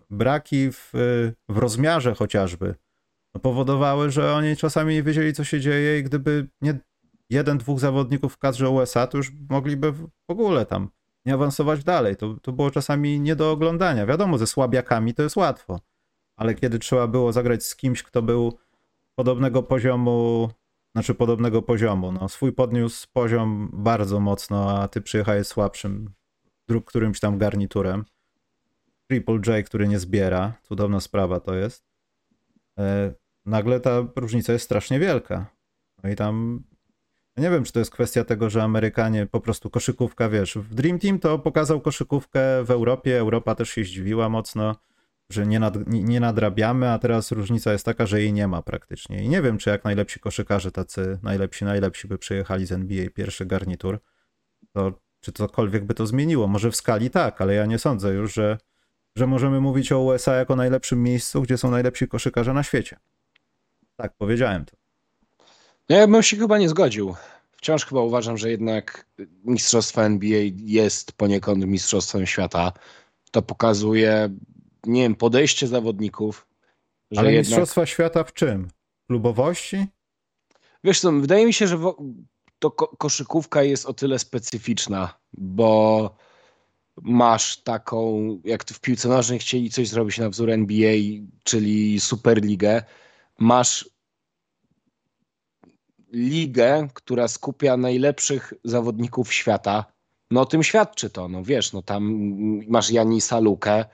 [0.10, 0.92] Braki w,
[1.50, 2.76] w rozmiarze chociażby
[3.42, 6.80] powodowały, że oni czasami nie wiedzieli, co się dzieje i gdyby nie
[7.30, 10.90] jeden, dwóch zawodników w kadrze USA, to już mogliby w ogóle tam
[11.26, 12.16] nie awansować dalej.
[12.16, 14.06] To, to było czasami nie do oglądania.
[14.06, 15.80] Wiadomo, ze słabiakami to jest łatwo,
[16.36, 18.58] ale kiedy trzeba było zagrać z kimś, kto był
[19.16, 20.50] podobnego poziomu,
[20.96, 26.10] znaczy podobnego poziomu, no swój podniósł poziom bardzo mocno, a ty przyjechałeś słabszym,
[26.68, 28.06] drug którymś tam garniturem.
[29.08, 31.86] Triple J, który nie zbiera, cudowna sprawa to jest.
[32.80, 33.14] E,
[33.46, 35.46] nagle ta różnica jest strasznie wielka.
[36.04, 36.64] No i tam
[37.38, 41.00] nie wiem, czy to jest kwestia tego, że Amerykanie po prostu koszykówka, wiesz, w Dream
[41.00, 44.76] Team to pokazał koszykówkę w Europie, Europa też się zdziwiła mocno,
[45.30, 49.24] że nie, nad, nie nadrabiamy, a teraz różnica jest taka, że jej nie ma praktycznie.
[49.24, 53.46] I nie wiem, czy jak najlepsi koszykarze, tacy najlepsi, najlepsi by przyjechali z NBA pierwszy
[53.46, 54.00] garnitur,
[54.72, 56.48] to czy cokolwiek by to zmieniło.
[56.48, 58.58] Może w skali tak, ale ja nie sądzę już, że,
[59.16, 62.98] że możemy mówić o USA jako najlepszym miejscu, gdzie są najlepsi koszykarze na świecie.
[63.96, 64.85] Tak, powiedziałem to.
[65.90, 67.16] Ja bym się chyba nie zgodził.
[67.52, 69.08] Wciąż chyba uważam, że jednak
[69.44, 72.72] mistrzostwo NBA jest poniekąd mistrzostwem świata.
[73.32, 74.30] To pokazuje,
[74.86, 76.48] nie wiem, podejście zawodników.
[77.18, 77.48] Ale jednak...
[77.48, 78.68] mistrzostwa świata w czym?
[79.08, 79.86] Klubowości?
[80.84, 81.78] Wiesz co, wydaje mi się, że
[82.60, 86.16] to ko koszykówka jest o tyle specyficzna, bo
[87.02, 90.96] masz taką, jak w piłce nożnej chcieli coś zrobić na wzór NBA,
[91.44, 92.84] czyli Superligę,
[93.40, 93.90] masz
[96.14, 99.86] ligę, która skupia najlepszych zawodników świata,
[100.32, 102.20] no o tym świadczy to, no wiesz, no tam
[102.68, 103.86] masz Janisa Lukę,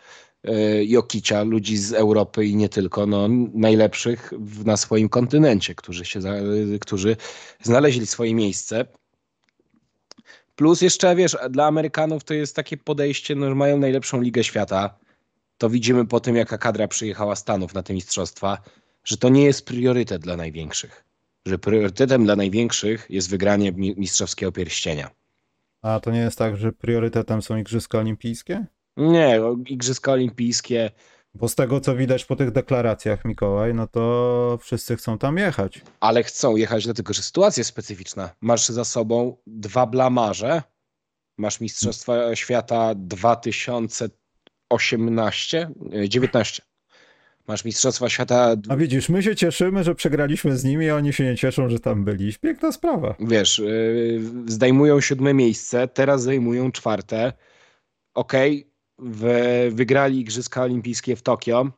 [0.50, 4.34] y, Jokicia, ludzi z Europy i nie tylko, no najlepszych
[4.66, 6.20] na swoim kontynencie, którzy się,
[6.82, 7.18] którzy
[7.64, 8.86] znaleźli swoje miejsce.
[10.56, 15.00] Plus jeszcze, wiesz, dla Amerykanów to jest takie podejście, no, że mają najlepszą ligę świata.
[15.58, 18.58] To widzimy po tym, jaka kadra przyjechała Stanów na te mistrzostwa,
[19.04, 21.11] że to nie jest priorytet dla największych
[21.48, 25.10] że priorytetem dla największych jest wygranie mistrzowskiego pierścienia.
[25.82, 28.66] A to nie jest tak, że priorytetem są Igrzyska Olimpijskie?
[28.98, 30.92] Nie, Igrzyska Olimpijskie.
[31.34, 35.82] Bo z tego, co widać po tych deklaracjach, Mikołaj, no to wszyscy chcą tam jechać.
[36.00, 38.30] Ale chcą jechać, dlatego że sytuacja jest specyficzna.
[38.42, 40.64] Masz za sobą dwa blamarze.
[41.38, 45.70] Masz Mistrzostwa Świata 2018,
[46.08, 46.64] 19.
[47.48, 48.56] Masz Mistrzostwa Świata.
[48.70, 51.80] A widzisz, my się cieszymy, że przegraliśmy z nimi, a oni się nie cieszą, że
[51.80, 52.34] tam byli.
[52.42, 53.16] Piękna sprawa.
[53.20, 57.34] Wiesz, yy, zdejmują siódme miejsce, teraz zajmują czwarte.
[58.14, 61.72] Okej, okay, wygrali Igrzyska Olimpijskie w Tokio,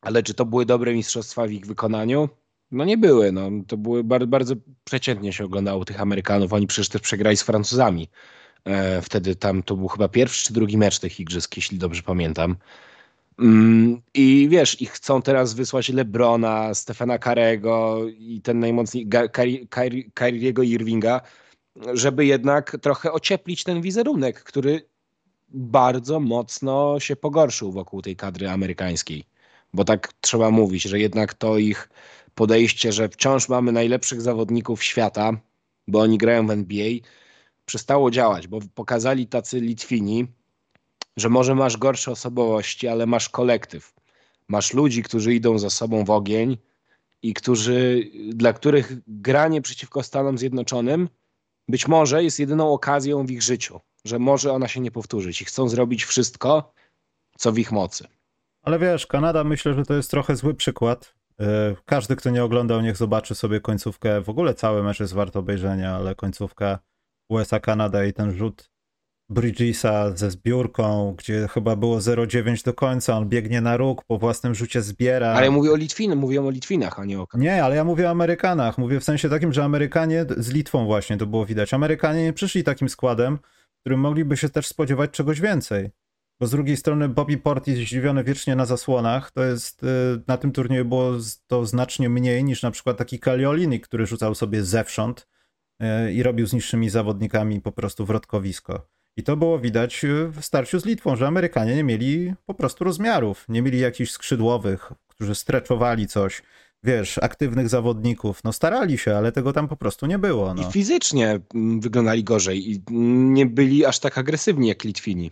[0.00, 2.28] ale czy to były dobre mistrzostwa w ich wykonaniu?
[2.70, 3.32] No nie były.
[3.32, 3.50] No.
[3.66, 6.52] To były bardzo, bardzo przeciętnie się oglądało tych Amerykanów.
[6.52, 8.08] Oni przecież też przegrali z Francuzami.
[8.64, 12.56] E, wtedy tam to był chyba pierwszy czy drugi mecz tych igrzysk, jeśli dobrze pamiętam.
[13.38, 19.08] Mm, I wiesz, ich chcą teraz wysłać Lebrona, Stefana Karego i ten najmocniej
[20.14, 21.20] Kyriego Irvinga,
[21.94, 24.88] żeby jednak trochę ocieplić ten wizerunek, który
[25.48, 29.24] bardzo mocno się pogorszył wokół tej kadry amerykańskiej.
[29.72, 31.88] Bo tak trzeba mówić, że jednak to ich
[32.34, 35.32] podejście, że wciąż mamy najlepszych zawodników świata,
[35.88, 36.90] bo oni grają w NBA,
[37.66, 40.26] przestało działać, bo pokazali tacy Litwini,
[41.16, 43.94] że może masz gorsze osobowości, ale masz kolektyw.
[44.48, 46.58] Masz ludzi, którzy idą za sobą w ogień
[47.22, 51.08] i którzy, dla których granie przeciwko Stanom Zjednoczonym
[51.68, 55.44] być może jest jedyną okazją w ich życiu, że może ona się nie powtórzyć i
[55.44, 56.72] chcą zrobić wszystko,
[57.38, 58.06] co w ich mocy.
[58.62, 61.14] Ale wiesz, Kanada myślę, że to jest trochę zły przykład.
[61.40, 64.20] E, każdy, kto nie oglądał, niech zobaczy sobie końcówkę.
[64.20, 66.78] W ogóle cały mecz jest wart obejrzenia, ale końcówka
[67.28, 68.70] USA-Kanada i ten rzut
[69.28, 74.54] Bridgesa ze zbiórką, gdzie chyba było 0,9 do końca, on biegnie na róg, po własnym
[74.54, 75.28] rzucie zbiera.
[75.28, 77.26] Ale ja mówię o Litwinach, mówię o Litwinach, a nie o...
[77.34, 81.16] Nie, ale ja mówię o Amerykanach, mówię w sensie takim, że Amerykanie, z Litwą właśnie
[81.16, 83.38] to było widać, Amerykanie nie przyszli takim składem,
[83.76, 85.90] w którym mogliby się też spodziewać czegoś więcej.
[86.40, 89.86] Bo z drugiej strony Bobby Portis zdziwiony wiecznie na zasłonach, to jest, y,
[90.26, 91.12] na tym turnieju było
[91.46, 95.28] to znacznie mniej niż na przykład taki Kaliolini, który rzucał sobie zewsząd
[95.82, 98.93] y, i robił z niższymi zawodnikami po prostu wrotkowisko.
[99.16, 102.84] I to było widać y, w starciu z Litwą, że Amerykanie nie mieli po prostu
[102.84, 106.42] rozmiarów, nie mieli jakichś skrzydłowych, którzy streczowali coś,
[106.82, 108.44] wiesz, aktywnych zawodników.
[108.44, 110.54] No starali się, ale tego tam po prostu nie było.
[110.54, 110.68] No.
[110.68, 115.30] I fizycznie mm, wyglądali gorzej i nie byli aż tak agresywni jak Litwini.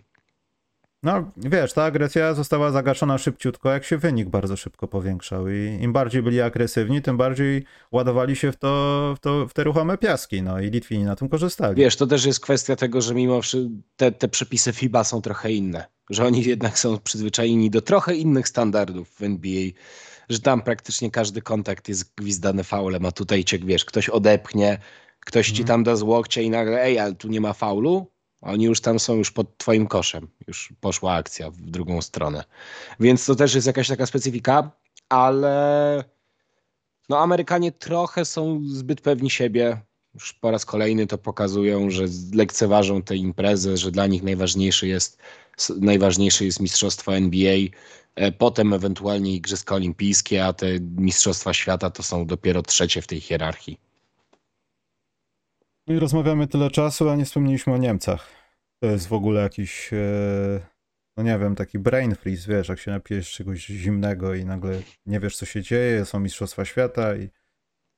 [1.03, 5.49] No, wiesz, ta agresja została zagaszona szybciutko, jak się wynik bardzo szybko powiększał.
[5.49, 9.63] I im bardziej byli agresywni, tym bardziej ładowali się w, to, w, to, w te
[9.63, 10.41] ruchome piaski.
[10.41, 11.75] No i Litwini na tym korzystali.
[11.75, 13.41] Wiesz, to też jest kwestia tego, że mimo
[13.95, 15.85] te, te przepisy FIBA są trochę inne.
[16.09, 19.69] Że oni jednak są przyzwyczajeni do trochę innych standardów w NBA.
[20.29, 24.77] Że tam praktycznie każdy kontakt jest gwizdany faulem, a tutaj cię, wiesz, ktoś odepchnie,
[25.19, 25.67] ktoś ci mhm.
[25.67, 28.12] tam da z łokcia i nagle, ej, ale tu nie ma faulu,
[28.43, 30.27] oni już tam są już pod twoim koszem.
[30.47, 32.43] Już poszła akcja w drugą stronę.
[32.99, 34.71] Więc to też jest jakaś taka specyfika,
[35.09, 36.03] ale
[37.09, 39.81] no Amerykanie trochę są zbyt pewni siebie.
[40.13, 42.03] Już po raz kolejny to pokazują, że
[42.33, 44.23] lekceważą tę imprezę, że dla nich
[44.83, 45.17] jest,
[45.79, 47.57] najważniejsze jest mistrzostwo NBA,
[48.15, 53.21] e, potem ewentualnie Igrzyska Olimpijskie, a te mistrzostwa świata to są dopiero trzecie w tej
[53.21, 53.92] hierarchii.
[55.87, 58.27] I rozmawiamy tyle czasu, a nie wspomnieliśmy o Niemcach.
[58.79, 60.59] To jest w ogóle jakiś, e,
[61.17, 65.19] no nie wiem, taki brain freeze, wiesz, jak się napijesz czegoś zimnego i nagle nie
[65.19, 67.29] wiesz, co się dzieje, są Mistrzostwa Świata i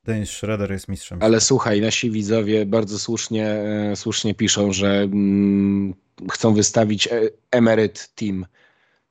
[0.04, 1.20] Dennis Schroeder jest mistrzem.
[1.22, 5.94] Ale słuchaj, nasi widzowie bardzo słusznie, e, słusznie piszą, że mm,
[6.32, 7.22] chcą wystawić e,
[7.52, 8.46] emeryt team.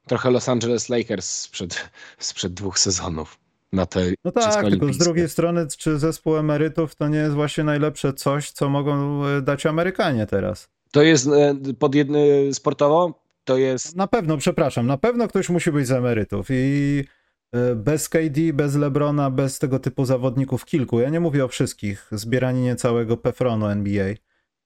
[0.07, 3.44] Trochę Los Angeles Lakers sprzed, sprzed dwóch sezonów
[3.75, 7.65] na te No tak, tylko z drugiej strony, czy zespół emerytów to nie jest właśnie
[7.65, 10.69] najlepsze coś, co mogą e, dać Amerykanie teraz?
[10.93, 13.25] To jest e, pod jedny sportowo?
[13.45, 13.97] To jest.
[13.97, 17.05] Na pewno, przepraszam, na pewno ktoś musi być z emerytów i
[17.53, 21.01] e, bez KD, bez Lebrona, bez tego typu zawodników kilku.
[21.01, 24.15] Ja nie mówię o wszystkich, zbieranie całego pefronu NBA,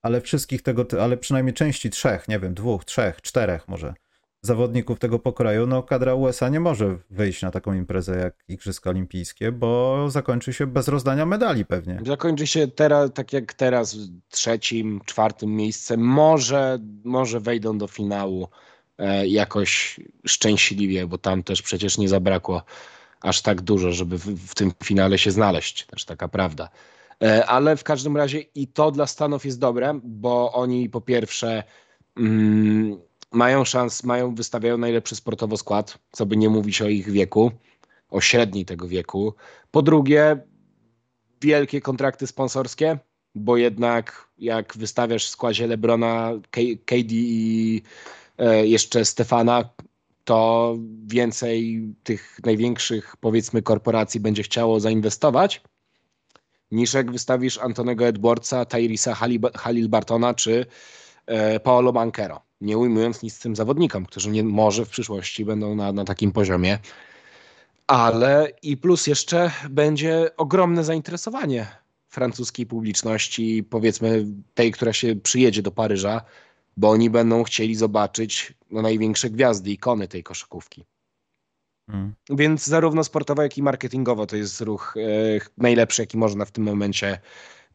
[0.01, 3.93] ale wszystkich tego, ale przynajmniej części trzech, nie wiem, dwóch, trzech, czterech może
[4.41, 9.51] zawodników tego pokroju, no kadra USA nie może wyjść na taką imprezę jak Igrzyska Olimpijskie,
[9.51, 11.99] bo zakończy się bez rozdania medali pewnie.
[12.05, 13.97] Zakończy się teraz, tak jak teraz,
[14.29, 15.99] trzecim, czwartym miejscem.
[15.99, 18.47] Może, może wejdą do finału
[18.97, 22.63] e, jakoś szczęśliwie, bo tam też przecież nie zabrakło
[23.21, 25.85] aż tak dużo, żeby w, w tym finale się znaleźć.
[25.85, 26.69] Też taka prawda.
[27.23, 31.63] E, ale w każdym razie i to dla Stanów jest dobre, bo oni po pierwsze
[32.17, 37.51] mm, mają szans, mają, wystawiają najlepszy sportowo skład, co by nie mówić o ich wieku,
[38.09, 39.33] o średniej tego wieku.
[39.71, 40.37] Po drugie,
[41.41, 42.99] wielkie kontrakty sponsorskie,
[43.35, 46.31] bo jednak jak wystawiasz w składzie Lebrona,
[46.85, 47.81] KD i
[48.37, 49.69] e, jeszcze Stefana,
[50.23, 50.75] to
[51.07, 55.61] więcej tych największych, powiedzmy, korporacji będzie chciało zainwestować,
[56.71, 59.15] niż jak wystawisz Antonego Edwardsa, Tyrisa
[59.55, 60.65] Halil Bartona czy
[61.25, 65.91] e, Paolo Banquero nie ujmując nic tym zawodnikom, którzy nie, może w przyszłości będą na,
[65.91, 66.79] na takim poziomie.
[67.87, 71.67] Ale i plus jeszcze będzie ogromne zainteresowanie
[72.09, 76.21] francuskiej publiczności, powiedzmy tej, która się przyjedzie do Paryża,
[76.77, 80.85] bo oni będą chcieli zobaczyć no, największe gwiazdy, ikony tej koszykówki.
[81.91, 82.13] Hmm.
[82.29, 85.01] Więc zarówno sportowo, jak i marketingowo to jest ruch e,
[85.57, 87.19] najlepszy, jaki można w tym momencie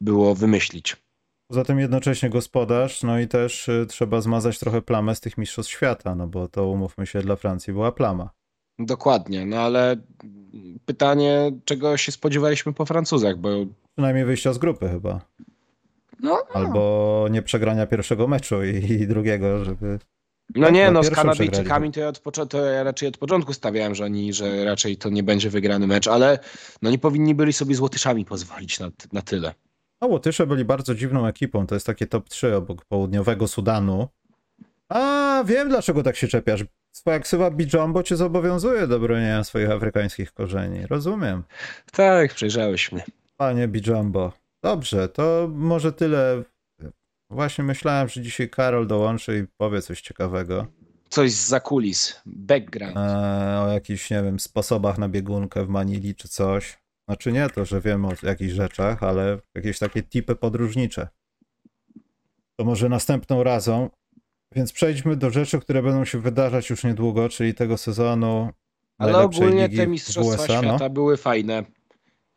[0.01, 1.04] było wymyślić.
[1.47, 5.71] Poza tym jednocześnie gospodarz, no i też y, trzeba zmazać trochę plamę z tych mistrzostw
[5.71, 8.29] świata, no bo to umówmy się, dla Francji była plama.
[8.79, 9.95] Dokładnie, no ale
[10.85, 13.49] pytanie, czego się spodziewaliśmy po Francuzach, bo...
[13.95, 15.21] Przynajmniej wyjścia z grupy chyba.
[16.19, 16.61] No, no.
[16.61, 19.99] Albo nie przegrania pierwszego meczu i, i drugiego, żeby...
[20.55, 24.05] No nie, no z Kanadyjczykami to ja, od to ja raczej od początku stawiałem, że
[24.05, 26.39] oni, że raczej to nie będzie wygrany mecz, ale
[26.81, 29.53] no nie powinni byli sobie z Łotyszami pozwolić na, na tyle.
[30.01, 31.67] No, Łotysze byli bardzo dziwną ekipą.
[31.67, 34.07] To jest takie top 3 obok południowego Sudanu.
[34.89, 36.63] A wiem, dlaczego tak się czepiasz.
[36.91, 40.87] Swoja ksywa Bijombo cię zobowiązuje do bronienia swoich afrykańskich korzeni.
[40.87, 41.43] Rozumiem.
[41.91, 43.03] Tak, przejrzałeś mnie.
[43.37, 44.31] Panie Bijombo.
[44.63, 46.43] Dobrze, to może tyle.
[47.29, 50.67] Właśnie myślałem, że dzisiaj Karol dołączy i powie coś ciekawego.
[51.09, 52.97] Coś z zakulis, background.
[52.97, 56.77] Eee, o jakichś, nie wiem, sposobach na biegunkę w Manili czy coś.
[57.07, 61.07] Znaczy nie to, że wiem o jakichś rzeczach, ale jakieś takie tipy podróżnicze.
[62.55, 63.89] To może następną razą.
[64.55, 68.49] Więc przejdźmy do rzeczy, które będą się wydarzać już niedługo, czyli tego sezonu.
[68.97, 70.61] Ale ogólnie te mistrzostwa USA, no.
[70.61, 70.89] świata no?
[70.89, 71.63] były fajne.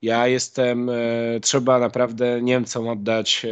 [0.03, 0.95] Ja jestem, e,
[1.41, 3.49] trzeba naprawdę Niemcom oddać e,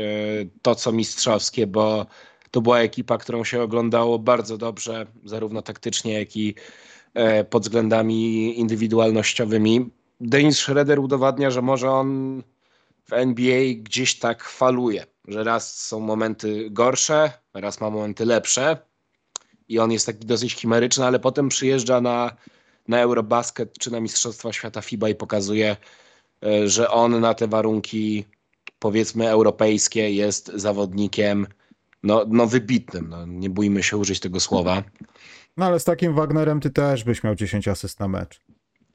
[0.63, 2.07] to, co mistrzowskie, bo
[2.51, 6.55] to była ekipa, którą się oglądało bardzo dobrze, zarówno taktycznie, jak i
[7.15, 9.91] e, pod względami indywidualnościowymi.
[10.21, 12.43] Dennis Schroeder udowadnia, że może on
[13.05, 18.77] w NBA gdzieś tak faluje, że raz są momenty gorsze, raz ma momenty lepsze
[19.69, 22.37] i on jest taki dosyć chimeryczny, ale potem przyjeżdża na,
[22.89, 25.77] na Eurobasket czy na Mistrzostwa Świata FIBA i pokazuje,
[26.45, 28.25] e, że on na te warunki
[28.79, 31.47] powiedzmy europejskie jest zawodnikiem
[32.03, 33.09] no, no wybitnym.
[33.09, 34.83] No, nie bójmy się użyć tego słowa.
[35.57, 38.41] No ale z takim Wagnerem ty też byś miał 10 asyst na mecz.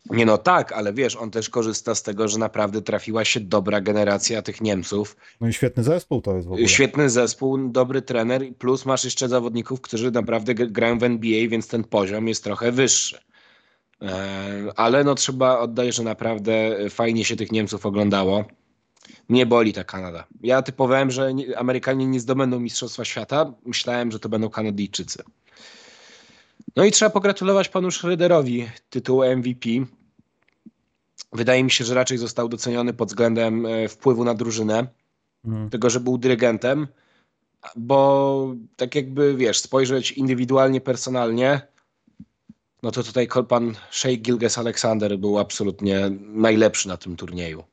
[0.10, 3.82] Nie no tak, ale wiesz, on też korzysta z tego, że naprawdę trafiła się dobra
[3.82, 5.16] generacja tych Niemców.
[5.42, 6.68] No i świetny zespół to jest w ogóle.
[6.68, 11.84] Świetny zespół, dobry trener, plus masz jeszcze zawodników, którzy naprawdę grają w NBA, więc ten
[11.84, 13.20] poziom jest trochę wyższy.
[14.02, 18.46] E, ale no trzeba oddać, że naprawdę fajnie się tych Niemców oglądało.
[19.30, 20.28] Mnie boli ta Kanada.
[20.44, 23.54] Ja typowałem, że Amerykanie nie zdobędą Mistrzostwa Świata.
[23.66, 25.24] Myślałem, że to będą Kanadyjczycy.
[26.76, 29.70] No i trzeba pogratulować panu Schroederowi tytułu MVP.
[31.34, 34.88] Wydaje mi się, że raczej został doceniony pod względem e, wpływu na drużynę,
[35.44, 35.70] hmm.
[35.70, 36.88] tego, że był dyrygentem,
[37.76, 41.62] bo tak jakby, wiesz, spojrzeć indywidualnie, personalnie,
[42.84, 47.64] no to tutaj pan Shea Gilges Alexander był absolutnie najlepszy na tym turnieju.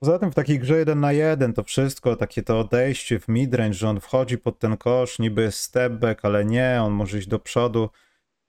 [0.00, 3.74] Poza tym w takiej grze jeden na jeden to wszystko, takie to odejście w midrange,
[3.74, 7.28] że on wchodzi pod ten kosz, niby jest step back, ale nie, on może iść
[7.28, 7.90] do przodu.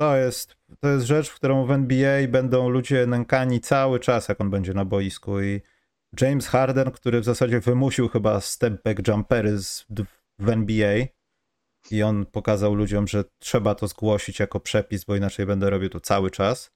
[0.01, 4.41] To jest, to jest rzecz, w którą w NBA będą ludzie nękani cały czas, jak
[4.41, 5.41] on będzie na boisku.
[5.41, 5.61] I
[6.21, 9.85] James Harden, który w zasadzie wymusił chyba step back jumpery z,
[10.39, 11.05] w NBA
[11.91, 15.99] i on pokazał ludziom, że trzeba to zgłosić jako przepis, bo inaczej będę robił to
[15.99, 16.71] cały czas.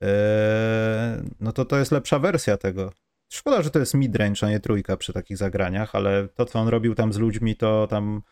[0.00, 2.92] Eee, no to to jest lepsza wersja tego.
[3.32, 6.68] Szkoda, że to jest midrange, a nie trójka przy takich zagraniach, ale to, co on
[6.68, 8.22] robił tam z ludźmi, to tam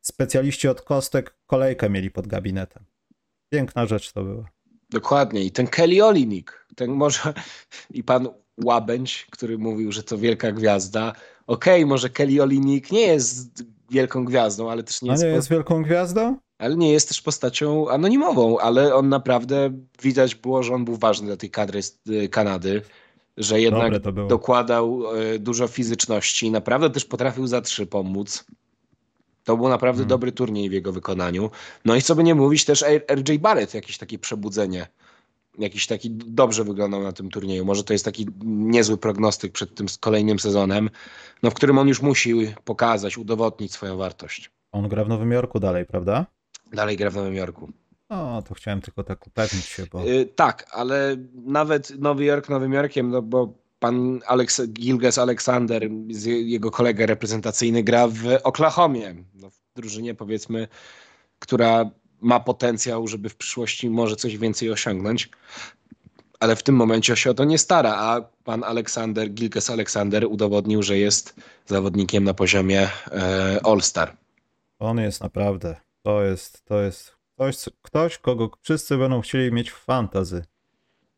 [0.00, 2.84] specjaliści od kostek kolejkę mieli pod gabinetem.
[3.50, 4.44] Piękna rzecz to była.
[4.90, 5.44] Dokładnie.
[5.44, 7.34] I ten Kelly Olinik, ten może
[7.90, 8.28] i pan
[8.64, 11.12] Łabędź, który mówił, że to wielka gwiazda.
[11.46, 15.22] Okej, okay, może Kelly Olinik nie jest wielką gwiazdą, ale też nie jest...
[15.22, 16.36] A nie jest wielką gwiazdą?
[16.58, 19.70] Ale nie jest też postacią anonimową, ale on naprawdę,
[20.02, 22.82] widać było, że on był ważny dla tej kadry y, Kanady
[23.36, 23.92] że jednak
[24.28, 28.44] dokładał e, dużo fizyczności, naprawdę też potrafił za trzy pomóc.
[29.44, 30.08] To był naprawdę hmm.
[30.08, 31.50] dobry turniej w jego wykonaniu.
[31.84, 34.86] No i co by nie mówić, też RJ Barrett, jakieś takie przebudzenie.
[35.58, 37.64] Jakiś taki dobrze wyglądał na tym turnieju.
[37.64, 40.90] Może to jest taki niezły prognostyk przed tym kolejnym sezonem,
[41.42, 44.50] no, w którym on już musi pokazać, udowodnić swoją wartość.
[44.72, 46.26] On gra w Nowym Jorku dalej, prawda?
[46.72, 47.72] Dalej gra w Nowym Jorku.
[48.10, 50.04] No, to chciałem tylko tak upewnić się, bo...
[50.04, 55.88] Yy, tak, ale nawet Nowy Jork Nowym Jorkiem, no bo pan Alex, Gilges Alexander,
[56.26, 60.68] jego kolega reprezentacyjny gra w Oklahomie, no, w drużynie powiedzmy,
[61.38, 61.90] która
[62.20, 65.30] ma potencjał, żeby w przyszłości może coś więcej osiągnąć,
[66.40, 70.82] ale w tym momencie się o to nie stara, a pan Aleksander, Gilges Alexander udowodnił,
[70.82, 71.34] że jest
[71.66, 74.16] zawodnikiem na poziomie e, All-Star.
[74.78, 79.84] On jest naprawdę, to jest, to jest Ktoś, ktoś, kogo wszyscy będą chcieli mieć w
[79.84, 80.44] fantazy.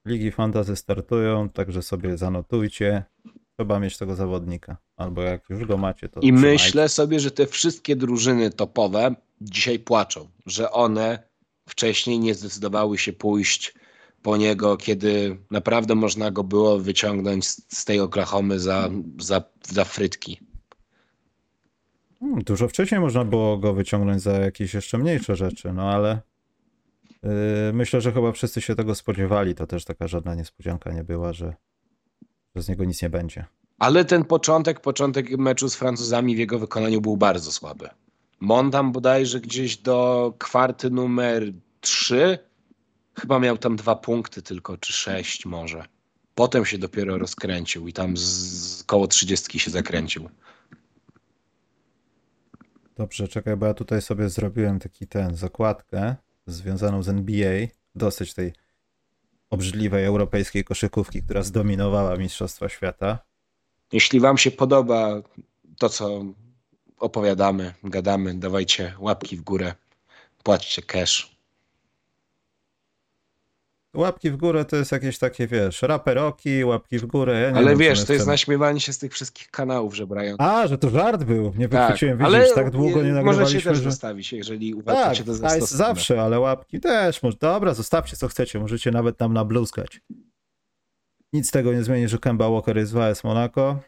[0.04, 3.04] Ligi fantazy startują, także sobie zanotujcie.
[3.56, 4.76] Trzeba mieć tego zawodnika.
[4.96, 6.20] Albo jak już go macie, to.
[6.20, 6.48] I trzymajcie.
[6.48, 11.22] myślę sobie, że te wszystkie drużyny topowe dzisiaj płaczą, że one
[11.68, 13.74] wcześniej nie zdecydowały się pójść
[14.22, 18.90] po niego, kiedy naprawdę można go było wyciągnąć z tej Oklahomy za,
[19.20, 20.40] za, za frytki.
[22.20, 26.20] Hmm, dużo wcześniej można było go wyciągnąć za jakieś jeszcze mniejsze rzeczy, no ale
[27.22, 27.30] yy,
[27.72, 29.54] myślę, że chyba wszyscy się tego spodziewali.
[29.54, 31.54] To też taka żadna niespodzianka nie była, że,
[32.54, 33.44] że z niego nic nie będzie.
[33.78, 37.88] Ale ten początek, początek meczu z Francuzami w jego wykonaniu był bardzo słaby.
[38.40, 42.38] Montam bodajże gdzieś do kwarty numer 3
[43.20, 45.84] chyba miał tam dwa punkty tylko, czy sześć może.
[46.34, 50.28] Potem się dopiero rozkręcił i tam z, z koło trzydziestki się zakręcił.
[52.96, 56.16] Dobrze, czekaj, bo ja tutaj sobie zrobiłem taki ten, zakładkę
[56.46, 58.52] związaną z NBA, dosyć tej
[59.50, 63.18] obrzydliwej europejskiej koszykówki, która zdominowała Mistrzostwa Świata.
[63.92, 65.22] Jeśli wam się podoba
[65.78, 66.24] to, co
[66.98, 69.74] opowiadamy, gadamy, dawajcie łapki w górę,
[70.42, 71.35] płaćcie cash.
[73.96, 77.40] Łapki w górę to jest jakieś takie, wiesz, raperoki, łapki w górę.
[77.40, 80.46] Ja ale wiem, wiesz, to jest naśmiewanie się z tych wszystkich kanałów żebrających.
[80.46, 81.52] A, że to żart był.
[81.56, 83.42] Nie tak, wychwyciłem, widzisz, tak długo nie nagrywaliśmy.
[83.44, 83.90] Możecie też że...
[83.90, 87.22] zostawić, jeżeli uważacie tak, to za jest zawsze, ale łapki też.
[87.22, 87.36] Może...
[87.40, 90.00] Dobra, zostawcie co chcecie, możecie nawet tam nabluzgać.
[91.32, 93.78] Nic z tego nie zmieni, że Kemba Walker jest w AS Monaco,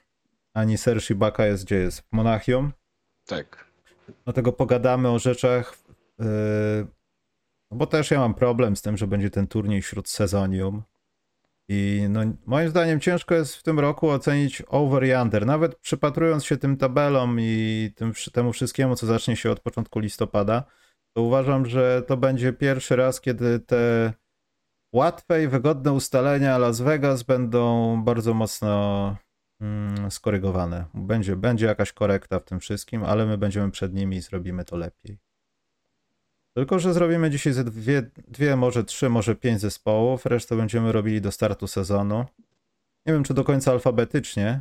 [0.55, 2.01] ani Serge Ibaka jest gdzie jest?
[2.01, 2.73] W Monachium.
[3.27, 3.69] Tak.
[4.25, 5.79] Dlatego pogadamy o rzeczach,
[6.19, 6.87] yy, no
[7.71, 10.83] bo też ja mam problem z tym, że będzie ten turniej wśród sezonium.
[11.69, 15.47] I no, moim zdaniem ciężko jest w tym roku ocenić over i under.
[15.47, 20.65] Nawet przypatrując się tym tabelom i tym, temu wszystkiemu, co zacznie się od początku listopada,
[21.17, 24.13] to uważam, że to będzie pierwszy raz, kiedy te
[24.93, 29.17] łatwe i wygodne ustalenia Las Vegas będą bardzo mocno
[29.61, 30.85] mm, skorygowane.
[30.95, 34.77] Będzie, będzie jakaś korekta w tym wszystkim, ale my będziemy przed nimi i zrobimy to
[34.77, 35.19] lepiej.
[36.59, 41.21] Tylko, że zrobimy dzisiaj ze dwie, dwie, może trzy, może pięć zespołów, resztę będziemy robili
[41.21, 42.25] do startu sezonu.
[43.07, 44.61] Nie wiem, czy do końca alfabetycznie,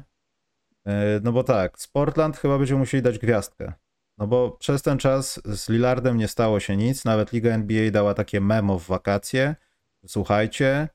[0.88, 3.74] e, no bo tak, Sportland chyba będziemy musieli dać gwiazdkę.
[4.18, 8.14] No bo przez ten czas z Lillardem nie stało się nic, nawet Liga NBA dała
[8.14, 9.56] takie memo w wakacje.
[10.08, 10.90] Słuchajcie,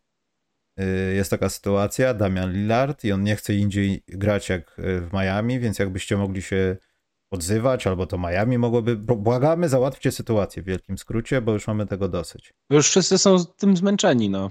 [0.80, 5.12] y, jest taka sytuacja, Damian Lillard i on nie chce indziej grać jak y, w
[5.12, 6.76] Miami, więc jakbyście mogli się
[7.32, 12.08] odzywać, albo to Miami mogłoby, błagamy, załatwcie sytuację w wielkim skrócie, bo już mamy tego
[12.08, 12.54] dosyć.
[12.70, 14.50] Już wszyscy są tym zmęczeni, no.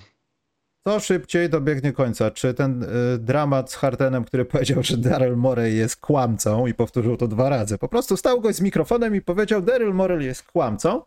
[0.88, 2.32] Co szybciej dobiegnie końca.
[2.32, 2.88] Czy ten y,
[3.19, 7.77] dramat z Hardenem, który powiedział, że Daryl Morey jest kłamcą i powtórzył to dwa razy.
[7.77, 11.01] Po prostu stał gość z mikrofonem i powiedział, Daryl Morey jest kłamcą.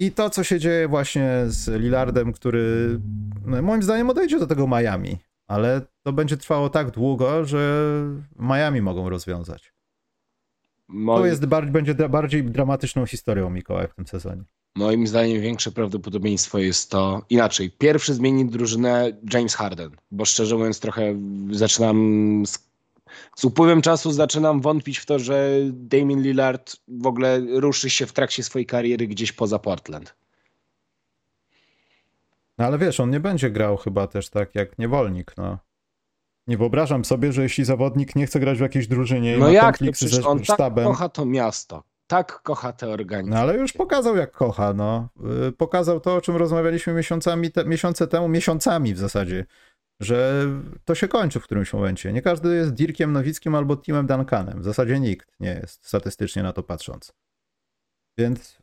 [0.00, 2.98] I to, co się dzieje właśnie z Lillardem, który
[3.46, 5.18] no, moim zdaniem odejdzie do tego Miami,
[5.48, 7.82] ale to będzie trwało tak długo, że
[8.38, 9.75] Miami mogą rozwiązać.
[10.88, 11.20] Moi...
[11.20, 14.42] To jest bardziej, będzie bardziej dramatyczną historią Mikołaj w tym sezonie.
[14.76, 17.70] Moim zdaniem większe prawdopodobieństwo jest to inaczej.
[17.70, 21.20] Pierwszy zmieni drużynę James Harden, bo szczerze mówiąc trochę
[21.50, 21.96] zaczynam
[22.46, 22.68] z,
[23.36, 28.12] z upływem czasu zaczynam wątpić w to, że Damien Lillard w ogóle ruszy się w
[28.12, 30.14] trakcie swojej kariery gdzieś poza Portland.
[32.58, 35.58] No ale wiesz, on nie będzie grał chyba też tak jak niewolnik, no.
[36.46, 39.54] Nie wyobrażam sobie, że jeśli zawodnik nie chce grać w jakiejś drużynie no i ma
[39.54, 40.08] jak konflikt to?
[40.08, 40.84] ze on tak sztabem...
[40.84, 43.34] tak kocha to miasto tak kocha te organizacje.
[43.34, 44.72] No ale już pokazał, jak kocha.
[44.72, 45.08] No.
[45.48, 49.44] Y, pokazał to, o czym rozmawialiśmy miesiącami te, miesiące temu, miesiącami w zasadzie,
[50.00, 50.46] że
[50.84, 52.12] to się kończy w którymś momencie.
[52.12, 54.60] Nie każdy jest Dirkiem Nowickim albo Timem Duncanem.
[54.60, 57.12] W zasadzie nikt nie jest, statystycznie na to patrząc.
[58.18, 58.58] Więc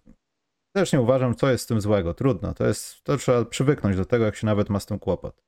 [0.76, 2.14] też nie uważam, co jest z tym złego.
[2.14, 2.54] Trudno.
[2.54, 5.44] To, jest, to trzeba przywyknąć do tego, jak się nawet ma z tym kłopot.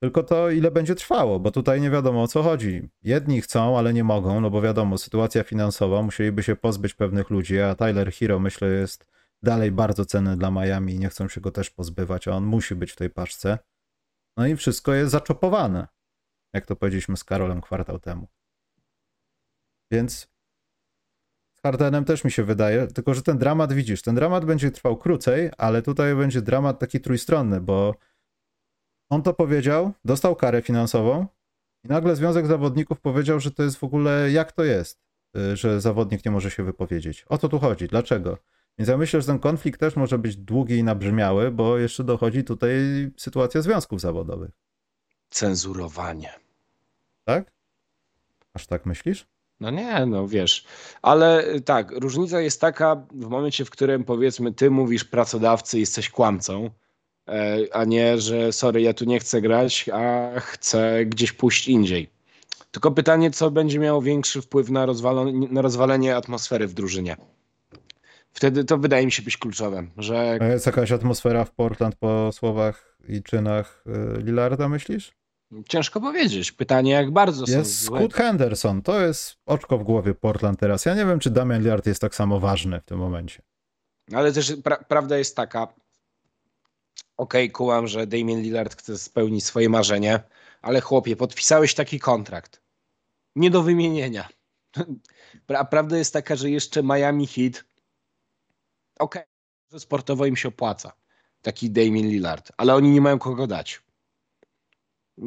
[0.00, 2.88] Tylko to, ile będzie trwało, bo tutaj nie wiadomo o co chodzi.
[3.02, 7.60] Jedni chcą, ale nie mogą, no bo wiadomo, sytuacja finansowa, musieliby się pozbyć pewnych ludzi,
[7.60, 9.06] a Tyler Hero myślę jest
[9.42, 12.74] dalej bardzo cenny dla Miami i nie chcą się go też pozbywać, a on musi
[12.74, 13.58] być w tej paczce.
[14.36, 15.86] No i wszystko jest zaczopowane,
[16.52, 18.28] jak to powiedzieliśmy z Karolem kwartał temu.
[19.90, 20.28] Więc
[21.54, 24.96] z Hardenem też mi się wydaje, tylko że ten dramat, widzisz, ten dramat będzie trwał
[24.96, 27.94] krócej, ale tutaj będzie dramat taki trójstronny, bo
[29.08, 31.26] on to powiedział, dostał karę finansową
[31.84, 35.00] i nagle Związek Zawodników powiedział, że to jest w ogóle jak to jest,
[35.36, 37.24] y, że zawodnik nie może się wypowiedzieć.
[37.28, 37.88] O co tu chodzi?
[37.88, 38.38] Dlaczego?
[38.78, 42.44] Więc ja myślę, że ten konflikt też może być długi i nabrzmiały, bo jeszcze dochodzi
[42.44, 42.74] tutaj
[43.16, 44.50] sytuacja związków zawodowych.
[45.30, 46.32] Cenzurowanie.
[47.24, 47.52] Tak?
[48.54, 49.26] Aż tak myślisz?
[49.60, 50.66] No nie, no wiesz,
[51.02, 56.10] ale y, tak, różnica jest taka w momencie, w którym powiedzmy ty mówisz pracodawcy, jesteś
[56.10, 56.70] kłamcą,
[57.72, 62.10] a nie, że sorry, ja tu nie chcę grać, a chcę gdzieś pójść indziej.
[62.70, 67.16] Tylko pytanie, co będzie miało większy wpływ na, rozwalenie, na rozwalenie atmosfery w drużynie.
[68.32, 70.38] Wtedy to wydaje mi się być kluczowym, że...
[70.40, 75.12] A jest jakaś atmosfera w Portland po słowach i czynach e, Lillarda, myślisz?
[75.68, 76.52] Ciężko powiedzieć.
[76.52, 78.82] Pytanie, jak bardzo jest są Jest Scott Henderson.
[78.82, 80.84] To jest oczko w głowie Portland teraz.
[80.84, 83.42] Ja nie wiem, czy Damian Lillard jest tak samo ważny w tym momencie.
[84.12, 85.68] Ale też pra prawda jest taka,
[87.16, 90.20] okej, okay, kułam, że Damien Lillard chce spełnić swoje marzenie,
[90.62, 92.62] ale chłopie, podpisałeś taki kontrakt.
[93.36, 94.28] Nie do wymienienia.
[95.46, 97.64] Pra prawda jest taka, że jeszcze Miami Heat
[98.98, 99.32] okej, okay,
[99.72, 100.92] że sportowo im się opłaca.
[101.42, 103.82] Taki Damien Lillard, ale oni nie mają kogo dać.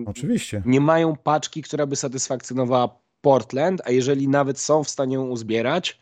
[0.06, 0.64] Oczywiście.
[0.66, 6.02] Nie mają paczki, która by satysfakcjonowała Portland, a jeżeli nawet są w stanie ją uzbierać,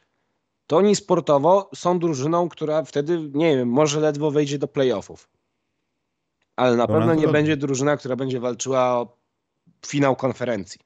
[0.68, 5.30] to oni sportowo są drużyną, która wtedy, nie wiem, może ledwo wejdzie do playoffów
[6.58, 9.18] ale na pewno nie będzie drużyna, która będzie walczyła o
[9.86, 10.80] finał konferencji.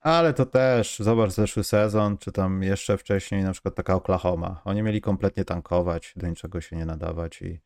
[0.00, 4.60] Ale to też, zobacz zeszły sezon, czy tam jeszcze wcześniej, na przykład taka Oklahoma.
[4.64, 7.60] Oni mieli kompletnie tankować, do niczego się nie nadawać i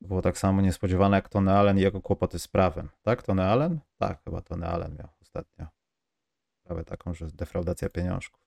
[0.00, 2.88] było tak samo niespodziewane jak Tony Allen i jego kłopoty z prawem.
[3.02, 3.80] Tak, Tony Allen?
[3.98, 5.66] Tak, chyba Tony Allen miał ostatnio.
[6.60, 8.40] Sprawę taką, że defraudacja pieniążków.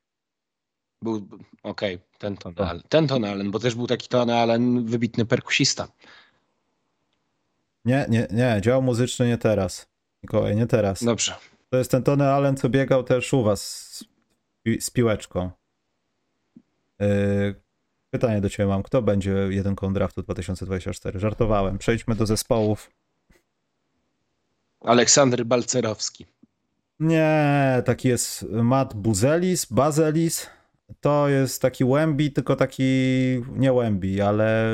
[1.02, 1.16] Był,
[1.64, 2.84] okej, okay, ten Tony Allen.
[2.90, 5.88] Ten Tony Allen, bo też był taki Tony Allen, wybitny perkusista.
[7.86, 9.88] Nie, nie, nie, dział muzyczny nie teraz.
[10.24, 11.04] Mikołaj, nie teraz.
[11.04, 11.36] Dobrze.
[11.70, 14.04] To jest ten Tony Allen, co biegał też u was z,
[14.80, 15.52] z piłeczką.
[17.00, 17.62] Yy,
[18.10, 18.84] pytanie do ciebie mam.
[18.84, 21.20] Kto będzie jedynką draftu 2024?
[21.20, 21.78] Żartowałem.
[21.78, 22.92] Przejdźmy do zespołów.
[24.82, 26.26] Aleksander Balcerowski.
[27.00, 30.50] Nie, taki jest Matt Buzelis, Bazelis.
[31.00, 32.84] To jest taki Łębi, tylko taki
[33.52, 34.74] nie Łębi, ale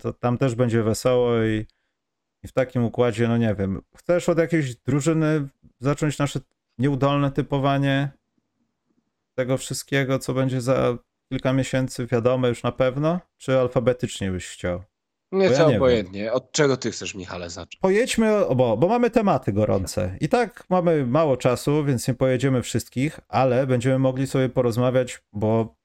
[0.00, 1.66] to tam też będzie wesoło i,
[2.42, 3.82] i w takim układzie, no nie wiem.
[3.96, 5.48] Chcesz od jakiejś drużyny
[5.80, 6.40] zacząć nasze
[6.78, 8.10] nieudolne typowanie
[9.34, 13.20] tego wszystkiego, co będzie za kilka miesięcy wiadome już na pewno?
[13.36, 14.82] Czy alfabetycznie byś chciał?
[15.32, 16.32] Nieco ja nie obojętnie.
[16.32, 17.76] Od czego ty chcesz, Michale, zacząć?
[17.76, 20.16] Pojedźmy, bo, bo mamy tematy gorące.
[20.20, 25.76] I tak mamy mało czasu, więc nie pojedziemy wszystkich, ale będziemy mogli sobie porozmawiać, bo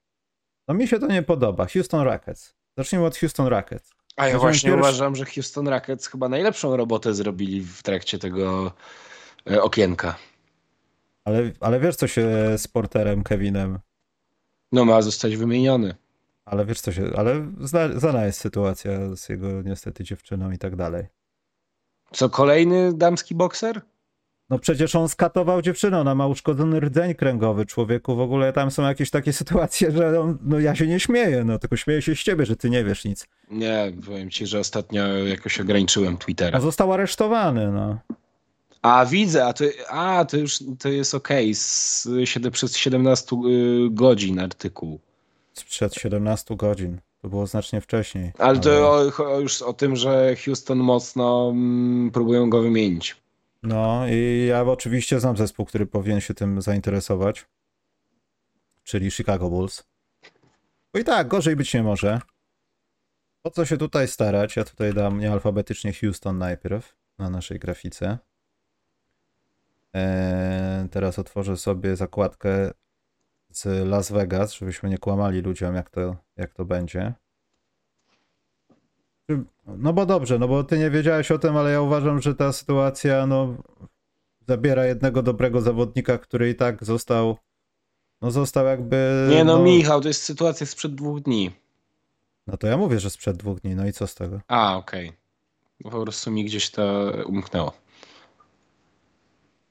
[0.68, 1.66] no mi się to nie podoba.
[1.66, 2.54] Houston Rockets.
[2.78, 3.95] Zacznijmy od Houston Rockets.
[4.16, 8.72] A ja właśnie pierwszy- uważam, że Houston Rockets chyba najlepszą robotę zrobili w trakcie tego
[9.50, 10.16] e, okienka.
[11.24, 13.78] Ale, ale wiesz, co się z Porterem Kevinem
[14.72, 15.94] No ma zostać wymieniony.
[16.44, 20.76] Ale wiesz co się, ale zna, znana jest sytuacja z jego niestety dziewczyną i tak
[20.76, 21.06] dalej.
[22.12, 23.80] Co, kolejny damski bokser?
[24.50, 28.82] No przecież on skatował dziewczynę, ona ma uszkodzony rdzeń kręgowy, człowieku, w ogóle tam są
[28.82, 32.18] jakieś takie sytuacje, że on, no ja się nie śmieję, no tylko śmieję się z
[32.18, 33.26] ciebie, że ty nie wiesz nic.
[33.50, 36.56] Nie, powiem ci, że ostatnio jakoś ograniczyłem Twittera.
[36.58, 37.98] On został aresztowany, no.
[38.82, 41.54] A widzę, a to, a, to już to jest okej.
[42.24, 45.00] siedem- Przez 17 y, godzin artykuł.
[45.54, 46.98] Sprzed 17 godzin.
[47.22, 48.32] To było znacznie wcześniej.
[48.38, 53.16] Ale to o, o, już o tym, że Houston mocno mm, próbują go wymienić.
[53.66, 57.46] No i ja oczywiście znam zespół, który powinien się tym zainteresować,
[58.82, 59.84] czyli Chicago Bulls.
[60.92, 62.20] Bo i tak, gorzej być nie może.
[63.42, 64.56] Po co się tutaj starać?
[64.56, 68.18] Ja tutaj dam niealfabetycznie Houston najpierw na naszej grafice.
[69.92, 72.70] Eee, teraz otworzę sobie zakładkę
[73.50, 77.14] z Las Vegas, żebyśmy nie kłamali ludziom, jak to, jak to będzie.
[79.66, 82.52] No bo dobrze, no bo ty nie wiedziałeś o tym, ale ja uważam, że ta
[82.52, 83.54] sytuacja no,
[84.48, 87.36] zabiera jednego dobrego zawodnika, który i tak został,
[88.22, 89.26] no został jakby...
[89.30, 91.50] Nie no, Michał, to jest sytuacja sprzed dwóch dni.
[92.46, 94.40] No to ja mówię, że sprzed dwóch dni, no i co z tego?
[94.48, 95.12] A, okej.
[95.80, 97.72] Bo Po prostu mi gdzieś to umknęło.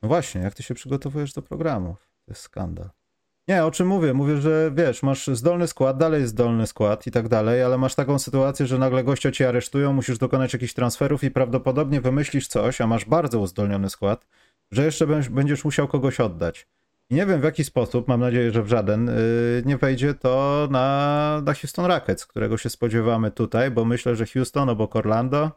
[0.01, 1.97] No właśnie, jak ty się przygotowujesz do programów?
[2.25, 2.89] To jest skandal.
[3.47, 4.13] Nie, o czym mówię?
[4.13, 7.95] Mówię, że wiesz, masz zdolny skład, dalej jest zdolny skład i tak dalej, ale masz
[7.95, 12.81] taką sytuację, że nagle gościa cię aresztują, musisz dokonać jakichś transferów i prawdopodobnie wymyślisz coś,
[12.81, 14.25] a masz bardzo uzdolniony skład,
[14.71, 16.67] że jeszcze będziesz- musiał kogoś oddać.
[17.09, 20.67] I nie wiem w jaki sposób, mam nadzieję, że w żaden, yy, nie wejdzie to
[20.71, 25.51] na, na Houston Rockets, którego się spodziewamy tutaj, bo myślę, że Houston obok Orlando,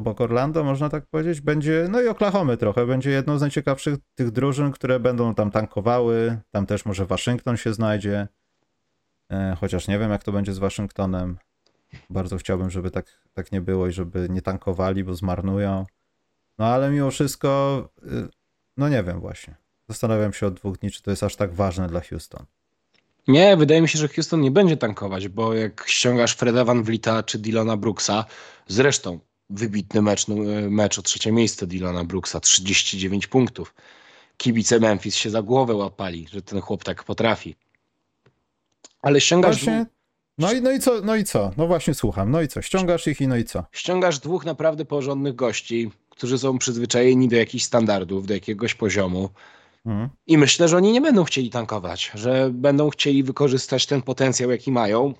[0.00, 4.30] obok Orlando, można tak powiedzieć, będzie, no i Oklahomy trochę, będzie jedną z najciekawszych tych
[4.30, 6.38] drużyn, które będą tam tankowały.
[6.50, 8.28] Tam też może Waszyngton się znajdzie.
[9.32, 11.38] E, chociaż nie wiem, jak to będzie z Waszyngtonem.
[12.10, 15.86] Bardzo chciałbym, żeby tak, tak nie było i żeby nie tankowali, bo zmarnują.
[16.58, 18.28] No ale mimo wszystko, y,
[18.76, 19.54] no nie wiem właśnie.
[19.88, 22.46] Zastanawiam się od dwóch dni, czy to jest aż tak ważne dla Houston.
[23.28, 27.22] Nie, wydaje mi się, że Houston nie będzie tankować, bo jak ściągasz Freda Van Vlieta
[27.22, 28.24] czy Dylana Brooksa,
[28.68, 29.20] zresztą
[29.50, 30.34] wybitny mecz, no,
[30.70, 33.74] mecz o trzecie miejsce Dylana Brooksa, 39 punktów.
[34.36, 37.56] Kibice Memphis się za głowę łapali, że ten chłop tak potrafi.
[39.02, 39.86] Ale ściągasz, Właśnie.
[40.38, 41.00] No i, no i co?
[41.00, 41.50] No i co?
[41.56, 42.30] No właśnie słucham.
[42.30, 42.62] No i co?
[42.62, 43.64] Ściągasz ich i no i co?
[43.72, 49.30] ściągasz dwóch naprawdę porządnych gości, którzy są przyzwyczajeni do jakichś standardów, do jakiegoś poziomu.
[49.86, 50.08] Mhm.
[50.26, 54.72] I myślę, że oni nie będą chcieli tankować, że będą chcieli wykorzystać ten potencjał, jaki
[54.72, 55.14] mają.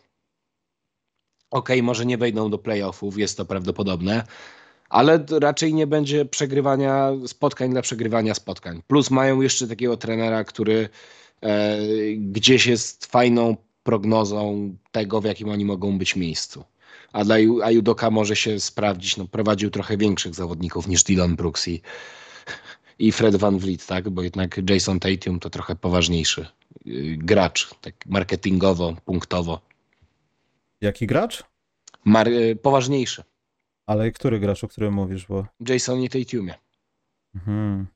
[1.50, 4.24] Okej, może nie wejdą do playoffów, jest to prawdopodobne,
[4.88, 8.82] ale raczej nie będzie przegrywania spotkań dla przegrywania spotkań.
[8.86, 10.88] Plus mają jeszcze takiego trenera, który
[11.42, 11.78] e,
[12.16, 16.64] gdzieś jest fajną prognozą tego, w jakim oni mogą być miejscu.
[17.12, 21.82] A dla Judoka może się sprawdzić, no, prowadził trochę większych zawodników niż Dylan Brooks i,
[22.98, 24.10] i Fred Van Vliet, tak?
[24.10, 26.46] bo jednak Jason Tatum to trochę poważniejszy
[26.86, 29.69] y, gracz, tak marketingowo, punktowo.
[30.80, 31.44] Jaki gracz?
[32.04, 33.22] Mar- y, poważniejszy.
[33.86, 35.46] Ale który gracz, o którym mówisz, bo...
[35.68, 36.54] Jasonie Tatumie.
[37.34, 37.86] Mhm.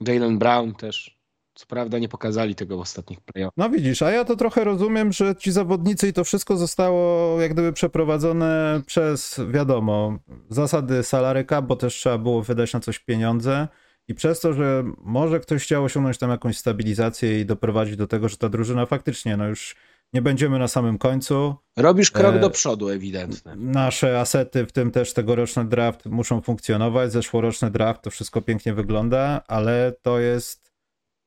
[0.00, 1.18] Jalen Brown też.
[1.54, 3.56] Co prawda nie pokazali tego w ostatnich playoffach.
[3.56, 7.52] No widzisz, a ja to trochę rozumiem, że ci zawodnicy i to wszystko zostało jak
[7.52, 13.68] gdyby przeprowadzone przez, wiadomo, zasady salary cap, bo też trzeba było wydać na coś pieniądze
[14.08, 18.28] i przez to, że może ktoś chciał osiągnąć tam jakąś stabilizację i doprowadzić do tego,
[18.28, 19.76] że ta drużyna faktycznie, no już
[20.12, 21.54] nie będziemy na samym końcu.
[21.76, 23.56] Robisz krok E, do przodu ewidentny.
[23.56, 27.12] Nasze asety, w tym też tegoroczny draft, muszą funkcjonować.
[27.12, 30.72] Zeszłoroczny draft, to wszystko pięknie wygląda, ale to jest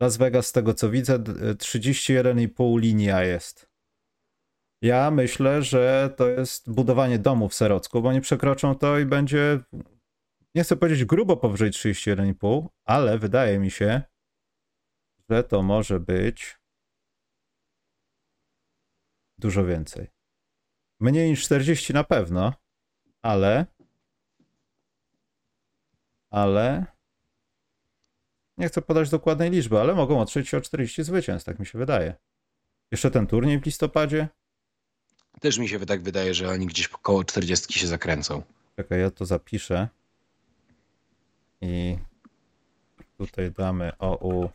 [0.01, 3.69] Las Vegas, z tego co widzę, 31,5 linia jest.
[4.82, 9.59] Ja myślę, że to jest budowanie domu w Serocku, bo nie przekroczą to i będzie,
[10.58, 14.01] nie chcę powiedzieć grubo powyżej 31,5, ale wydaje mi się,
[15.30, 16.58] że to może być
[19.38, 20.08] dużo więcej.
[20.99, 22.53] Mniej niż 40 na pewno,
[23.22, 23.66] ale
[26.30, 26.86] ale
[28.58, 31.80] nie chcę podać dokładnej liczby, ale mogą otrzeć się o 40 zwycięstw, tak mi się
[31.80, 32.16] wydaje.
[32.91, 34.28] Jeszcze ten turniej w listopadzie?
[35.39, 38.43] Też mi się tak wydaje, że oni gdzieś około 40 się zakręcą.
[38.76, 39.97] Czekaj, ja to zapiszę.
[41.62, 41.97] I
[43.18, 44.49] tutaj damy OU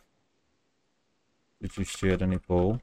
[1.63, 2.77] 31,5.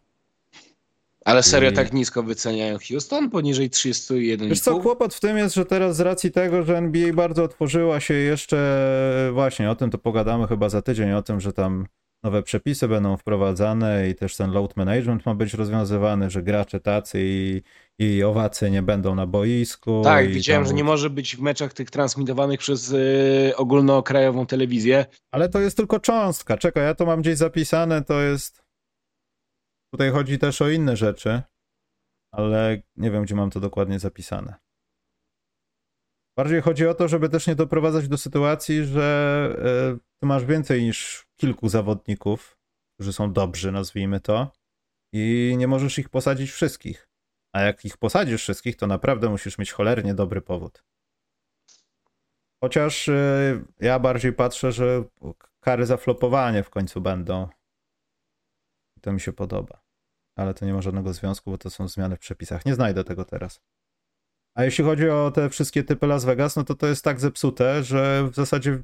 [1.24, 3.30] Ale serio I- tak nisko wyceniają Houston?
[3.30, 4.48] Poniżej 31,5?
[4.48, 8.00] Wiesz co, kłopot w tym jest, że teraz z racji tego, że NBA bardzo otworzyła
[8.00, 11.86] się jeszcze, właśnie o tym to pogadamy chyba za tydzień, o tym, że tam
[12.24, 17.18] nowe przepisy będą wprowadzane i też ten load management ma być rozwiązywany, że gracze tacy
[17.22, 17.62] i,
[17.98, 20.02] i owacy nie będą na boisku.
[20.04, 25.06] Tak, widziałem, tam- że nie może być w meczach tych transmitowanych przez y, ogólnokrajową telewizję.
[25.34, 26.56] Ale to jest tylko cząstka.
[26.56, 28.62] Czekaj, ja to mam gdzieś zapisane, to jest...
[29.94, 31.42] Tutaj chodzi też o inne rzeczy,
[32.34, 34.54] ale nie wiem, gdzie mam to dokładnie zapisane.
[36.40, 40.82] Bardziej chodzi o to, żeby też nie doprowadzać do sytuacji, że e, ty masz więcej
[40.82, 42.58] niż kilku zawodników,
[42.94, 44.52] którzy są dobrzy, nazwijmy to,
[45.12, 47.08] i nie możesz ich posadzić wszystkich.
[47.54, 50.84] A jak ich posadzisz wszystkich, to naprawdę musisz mieć cholernie dobry powód.
[52.64, 55.04] Chociaż e, ja bardziej patrzę, że
[55.60, 57.48] kary za flopowanie w końcu będą.
[58.96, 59.82] I To mi się podoba.
[60.36, 62.66] Ale to nie ma żadnego związku, bo to są zmiany w przepisach.
[62.66, 63.60] Nie znajdę tego teraz.
[64.54, 67.84] A jeśli chodzi o te wszystkie typy Las Vegas, no to to jest tak zepsute,
[67.84, 68.82] że w zasadzie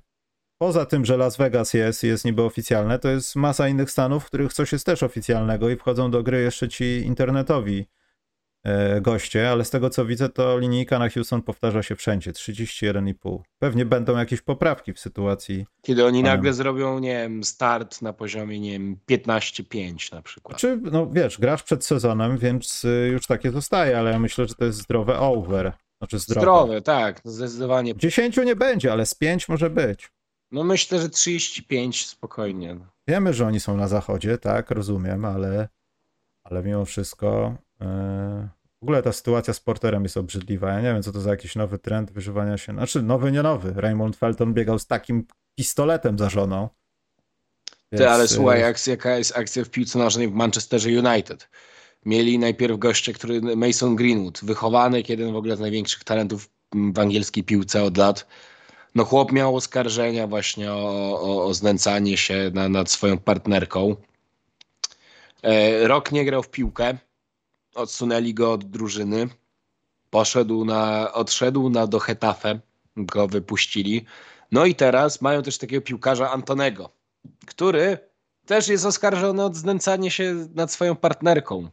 [0.59, 4.27] poza tym, że Las Vegas jest jest niby oficjalne, to jest masa innych stanów, w
[4.27, 7.87] których coś jest też oficjalnego i wchodzą do gry jeszcze ci internetowi
[9.01, 13.39] goście, ale z tego co widzę, to linijka na Houston powtarza się wszędzie, 31,5.
[13.59, 15.67] Pewnie będą jakieś poprawki w sytuacji.
[15.83, 20.59] Kiedy oni nagle zrobią, nie wiem, start na poziomie, nie wiem, 15-5 na przykład.
[20.59, 24.55] Czy, no wiesz, grasz przed sezonem, więc y, już takie zostaje, ale ja myślę, że
[24.55, 25.73] to jest zdrowe over.
[25.99, 26.41] Znaczy zdrowe.
[26.41, 27.97] Zdrowe, tak, zdecydowanie.
[27.97, 30.11] 10 nie będzie, ale z 5 może być.
[30.51, 32.77] No myślę, że 35 spokojnie.
[33.09, 35.69] Wiemy, że oni są na zachodzie, tak, rozumiem, ale,
[36.45, 40.71] ale mimo wszystko e, w ogóle ta sytuacja z Porterem jest obrzydliwa.
[40.71, 42.73] Ja nie wiem, co to za jakiś nowy trend wyżywania się.
[42.73, 43.73] Znaczy, nowy, nie nowy.
[43.77, 46.69] Raymond Felton biegał z takim pistoletem za żoną.
[47.91, 51.49] Ty, ale Więc, słuchaj, e, akcja, jaka jest akcja w piłce nożnej w Manchesterze United.
[52.05, 57.45] Mieli najpierw goście, który Mason Greenwood, wychowany, jeden w ogóle z największych talentów w angielskiej
[57.45, 58.27] piłce od lat.
[58.95, 63.97] No chłop miał oskarżenia właśnie o, o, o znęcanie się na, nad swoją partnerką.
[65.43, 66.99] E, rok nie grał w piłkę.
[67.77, 69.29] Odsunęli go od drużyny.
[70.11, 72.61] Poszedł na, odszedł na do Hetafe.
[72.97, 74.05] Go wypuścili.
[74.53, 76.91] No i teraz mają też takiego piłkarza Antonego,
[77.47, 77.99] który
[78.47, 81.69] też jest oskarżony o znęcanie się nad swoją partnerką.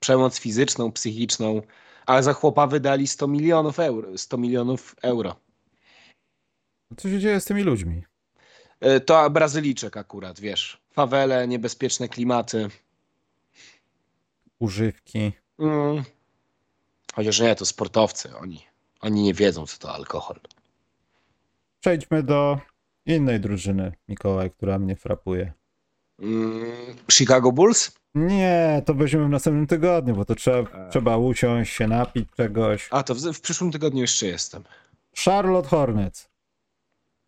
[0.00, 1.62] Przemoc fizyczną, psychiczną,
[2.06, 4.18] ale za chłopa wydali 100 milionów euro.
[4.18, 5.36] 100 milionów euro.
[6.96, 8.04] Co się dzieje z tymi ludźmi?
[8.80, 10.80] E, To Brazylijczyk akurat, wiesz.
[10.92, 12.68] Fawele, niebezpieczne klimaty.
[14.58, 15.32] Używki.
[15.58, 16.02] Mm.
[17.14, 18.36] Chociaż nie, to sportowcy.
[18.36, 18.66] Oni,
[19.00, 20.40] oni nie wiedzą, co to alkohol.
[21.80, 22.58] Przejdźmy do
[23.06, 25.52] innej drużyny, Mikołaj, która mnie frapuje.
[26.18, 26.96] Mm.
[27.12, 27.98] Chicago Bulls?
[28.14, 32.88] Nie, to weźmiemy w następnym tygodniu, bo to trzeba, trzeba usiąść, się napić czegoś.
[32.90, 34.64] A, to w, w przyszłym tygodniu jeszcze jestem.
[35.24, 36.28] Charlotte Hornets.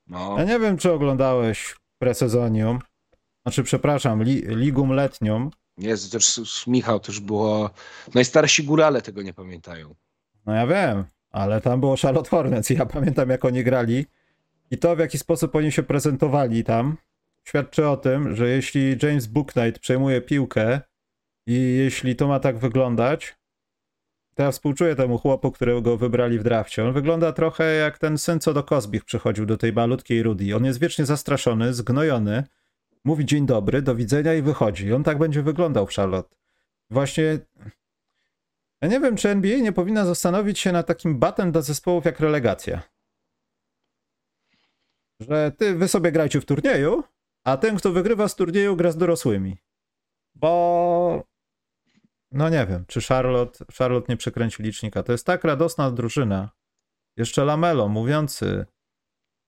[0.06, 0.38] No.
[0.38, 2.78] Ja nie wiem, czy oglądałeś presezonium.
[3.42, 5.50] Znaczy, przepraszam, li, ligum letnią.
[5.76, 7.70] To już, Michał, już było...
[8.14, 9.94] Najstarsi górale tego nie pamiętają.
[10.46, 14.06] No ja wiem, ale tam było Charlotte Hornets i ja pamiętam, jak oni grali.
[14.70, 16.96] I to, w jaki sposób oni się prezentowali tam,
[17.44, 20.80] świadczy o tym, że jeśli James Booknight przejmuje piłkę
[21.46, 23.36] i jeśli to ma tak wyglądać,
[24.34, 26.84] to ja współczuję temu chłopu, którego wybrali w drafcie.
[26.84, 30.56] On wygląda trochę jak ten syn, co do Kozbich przychodził do tej malutkiej Rudy.
[30.56, 32.44] On jest wiecznie zastraszony, zgnojony,
[33.04, 34.86] mówi dzień dobry, do widzenia i wychodzi.
[34.86, 36.36] I on tak będzie wyglądał w Charlotte.
[36.90, 37.38] Właśnie
[38.82, 42.20] ja nie wiem, czy NBA nie powinna zastanowić się nad takim batem dla zespołów jak
[42.20, 42.82] relegacja.
[45.20, 47.02] Że ty, wy sobie grajcie w turnieju,
[47.44, 49.56] a ten, kto wygrywa z turnieju, gra z dorosłymi.
[50.34, 51.24] Bo
[52.32, 55.02] no nie wiem, czy Charlotte, Charlotte nie przekręci licznika.
[55.02, 56.50] To jest tak radosna drużyna.
[57.16, 58.66] Jeszcze Lamelo mówiący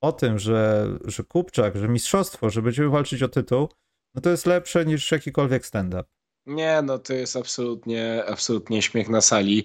[0.02, 3.68] o tym, że, że Kupczak, że mistrzostwo, że będziemy walczyć o tytuł.
[4.14, 6.04] No to jest lepsze niż jakikolwiek stand-up.
[6.46, 9.64] Nie, no to jest absolutnie, absolutnie śmiech na sali,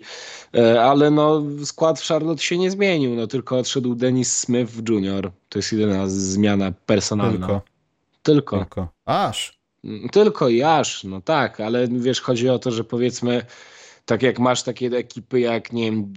[0.55, 5.31] E, ale no skład w Charlotte się nie zmienił, no tylko odszedł Dennis Smith Jr.
[5.49, 7.47] To jest jedyna zmiana personalna.
[7.47, 7.61] Tylko,
[8.23, 8.57] Tylko.
[8.57, 8.87] tylko.
[9.05, 9.59] Aż.
[9.83, 13.45] Mm, Tylko i aż, no tak, ale wiesz, chodzi o to, że powiedzmy,
[14.05, 16.13] tak jak masz takie ekipy jak, nie wiem,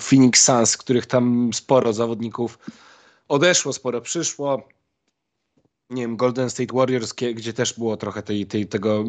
[0.00, 2.58] Phoenix Suns, których tam sporo zawodników
[3.28, 4.68] odeszło, sporo przyszło.
[5.90, 9.04] Nie wiem, Golden State Warriors, gdzie też było trochę tej, tej, tego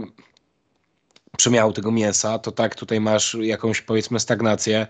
[1.37, 4.87] przemiału tego mięsa, to tak, tutaj masz jakąś powiedzmy stagnację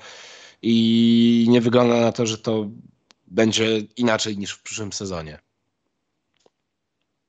[0.61, 2.70] i nie wygląda na to, że to
[3.28, 5.39] będzie inaczej niż w przyszłym sezonie.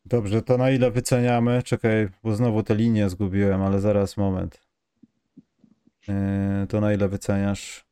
[0.04, 1.62] Dobrze, to na ile wyceniamy?
[1.62, 4.69] Czekaj, bo znowu te linie zgubiłem, ale zaraz moment.
[6.10, 7.84] Yy, to na ile wyceniasz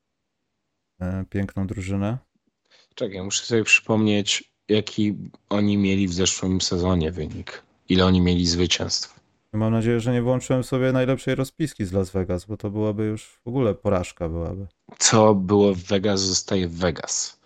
[1.00, 2.18] yy, piękną drużynę?
[2.94, 5.16] Czekaj, muszę sobie przypomnieć, jaki
[5.48, 7.62] oni mieli w zeszłym sezonie wynik.
[7.88, 9.20] Ile oni mieli zwycięstw.
[9.52, 13.40] Mam nadzieję, że nie włączyłem sobie najlepszej rozpiski z Las Vegas, bo to byłaby już
[13.44, 14.66] w ogóle porażka byłaby.
[14.98, 17.40] Co było w Vegas, zostaje w Vegas.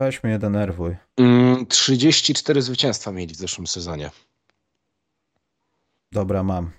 [0.00, 0.96] Weź mnie denerwuj.
[1.16, 4.10] Mm, 34 zwycięstwa mieli w zeszłym sezonie.
[6.12, 6.70] Dobra, mam.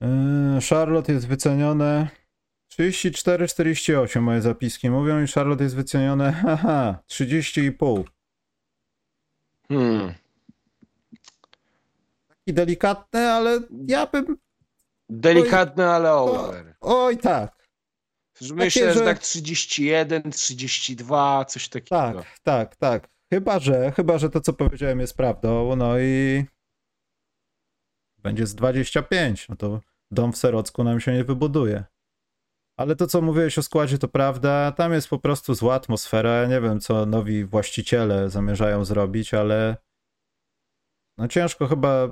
[0.00, 2.08] Yy, Charlotte jest wycenione
[2.78, 8.04] 34-48 moje zapiski mówią i Charlotte jest wycenione haha 30,5.
[9.68, 10.14] Hmm.
[12.46, 14.36] I delikatne, ale ja bym
[15.10, 16.76] Delikatne, ale over.
[16.80, 17.68] oj tak.
[18.54, 21.96] Myślę, że że- tak 31, 32, coś takiego.
[21.96, 23.08] Tak, tak, tak.
[23.32, 25.76] Chyba, że, chyba, że to, co powiedziałem, jest prawdą.
[25.76, 26.44] No i
[28.18, 29.48] będzie z 25.
[29.48, 29.80] No to
[30.10, 31.84] dom w Serocku nam się nie wybuduje.
[32.76, 34.72] Ale to, co mówiłeś o składzie, to prawda.
[34.72, 36.46] Tam jest po prostu zła atmosfera.
[36.46, 39.76] Nie wiem, co nowi właściciele zamierzają zrobić, ale
[41.18, 42.10] no ciężko chyba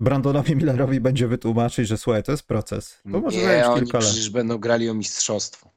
[0.00, 3.00] Brandonowi Millerowi będzie wytłumaczyć, że słuchaj, to jest proces.
[3.12, 4.06] To może Nie, zająć oni kilka lat.
[4.06, 5.70] przecież będą grali o mistrzostwo.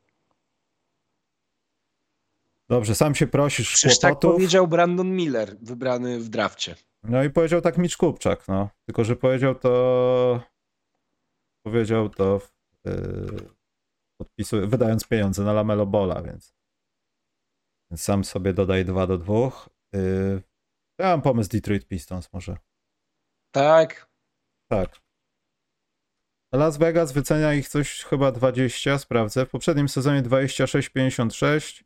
[2.69, 4.35] Dobrze, sam się prosisz Przecież tak kłopotów.
[4.35, 6.75] powiedział Brandon Miller, wybrany w drafcie.
[7.03, 8.69] No i powiedział tak Micz Kupczak, no.
[8.85, 10.41] Tylko, że powiedział to...
[11.67, 12.51] Powiedział to w,
[12.85, 13.49] yy,
[14.17, 16.53] podpisu, wydając pieniądze na Lamelo Bola, więc...
[17.91, 19.35] więc sam sobie dodaj 2 do 2.
[19.93, 20.41] Yy,
[20.97, 22.57] ja mam pomysł Detroit Pistons może.
[23.51, 24.07] Tak,
[24.67, 25.01] Tak.
[26.51, 29.45] Las Vegas wycenia ich coś chyba 20, sprawdzę.
[29.45, 31.83] W poprzednim sezonie 26,56.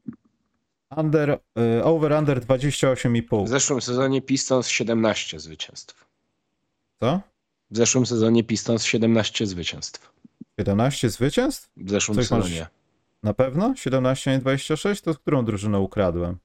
[0.98, 3.48] Under, yy, over under w 28,5.
[3.48, 6.06] zeszłym sezonie Pistons 17 zwycięstw.
[7.00, 7.22] Co?
[7.72, 10.12] W zeszłym sezonie Pistons 17 zwycięstw.
[10.60, 11.70] 17 zwycięstw?
[11.78, 12.68] W zeszłym Coś masz- sezonie.
[13.24, 13.76] Na pewno?
[13.76, 15.02] 17, nie 26?
[15.02, 16.38] To którą drużynę ukradłem?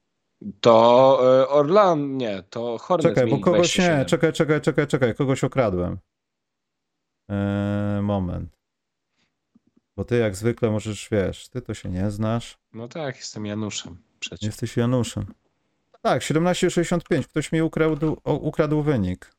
[0.61, 3.99] To e, Orlan, nie, to Hornets Czekaj, bo kogoś 27.
[3.99, 5.99] nie, czekaj, czekaj, czekaj, czekaj, kogoś okradłem.
[7.29, 8.57] Eee, moment.
[9.97, 12.59] Bo ty jak zwykle możesz, wiesz, ty to się nie znasz.
[12.73, 14.47] No tak, jestem Januszem przecież.
[14.47, 15.35] Jesteś Januszem.
[16.03, 17.27] Tak, 17,65.
[17.27, 19.36] Ktoś mi ukradł, ukradł wynik.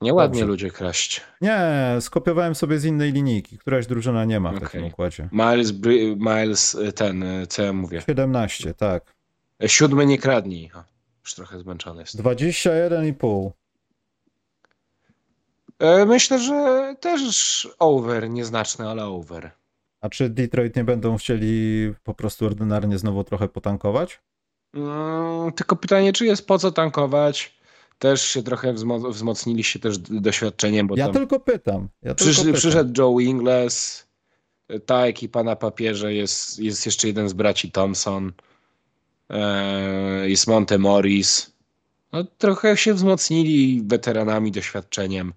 [0.00, 0.46] Nieładnie Dobrze.
[0.50, 1.20] ludzie kraść.
[1.40, 1.60] Nie,
[2.00, 3.58] skopiowałem sobie z innej linijki.
[3.58, 4.68] Któraś drużyna nie ma w Okej.
[4.68, 5.28] takim układzie.
[5.32, 5.72] Miles,
[6.16, 8.02] Miles e, ten, e, co ja mówię.
[8.06, 9.14] 17, tak.
[9.62, 10.70] E, Siódmy nie kradnij.
[10.74, 10.84] O,
[11.20, 12.22] już trochę zmęczony jest.
[12.22, 13.50] 21,5.
[15.78, 19.50] E, Myślę, że też over, nieznaczny, ale over.
[20.00, 24.20] A czy Detroit nie będą chcieli po prostu ordynarnie znowu trochę potankować?
[24.74, 27.59] Mm, tylko pytanie, czy jest po co tankować?
[28.00, 31.88] Też się trochę wzmo- wzmocnili się też doświadczeniem, bo Ja tam tylko pytam.
[32.02, 32.54] Ja przysz- tylko pytam.
[32.54, 34.06] przyszedł Joe Ingles,
[34.86, 38.32] ta ekipa na papierze jest, jest jeszcze jeden z braci Thompson,
[39.30, 41.50] e, jest Monte Morris.
[42.12, 45.32] No, trochę się wzmocnili weteranami, doświadczeniem.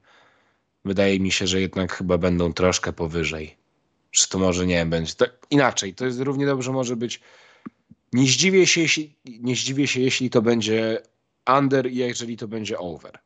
[0.85, 3.55] Wydaje mi się, że jednak chyba będą troszkę powyżej.
[4.11, 5.93] Czy to może nie wiem, będzie tak inaczej.
[5.93, 7.19] To jest równie dobrze może być.
[8.13, 11.01] Nie zdziwię się, jeśli, nie zdziwię się, jeśli to będzie
[11.57, 13.19] under i jeżeli to będzie over.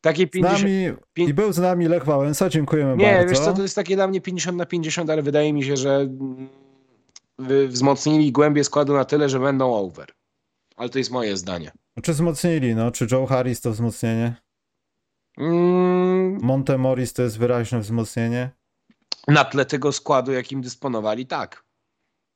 [0.00, 0.62] Takie Z 50.
[0.62, 3.28] nami i był z nami Lech Wałęsa, dziękujemy Nie, bardzo.
[3.28, 6.08] wiesz co, to jest takie dla mnie 50 na 50, ale wydaje mi się, że
[7.68, 10.12] wzmocnili głębię składu na tyle, że będą over.
[10.76, 11.72] Ale to jest moje zdanie.
[12.02, 12.90] Czy wzmocnili, no?
[12.90, 14.34] Czy Joe Harris to wzmocnienie?
[15.38, 18.50] Mm, Monte Morris to jest wyraźne wzmocnienie?
[19.28, 21.64] na tle tego składu, jakim dysponowali, tak.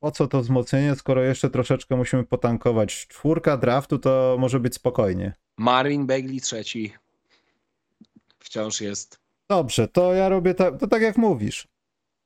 [0.04, 3.06] Po co to wzmocnienie, skoro jeszcze troszeczkę musimy potankować?
[3.06, 5.32] Czwórka draftu to może być spokojnie.
[5.58, 6.92] Marvin Bagley trzeci
[8.38, 9.20] wciąż jest.
[9.48, 11.68] Dobrze, to ja robię tak, to tak jak mówisz,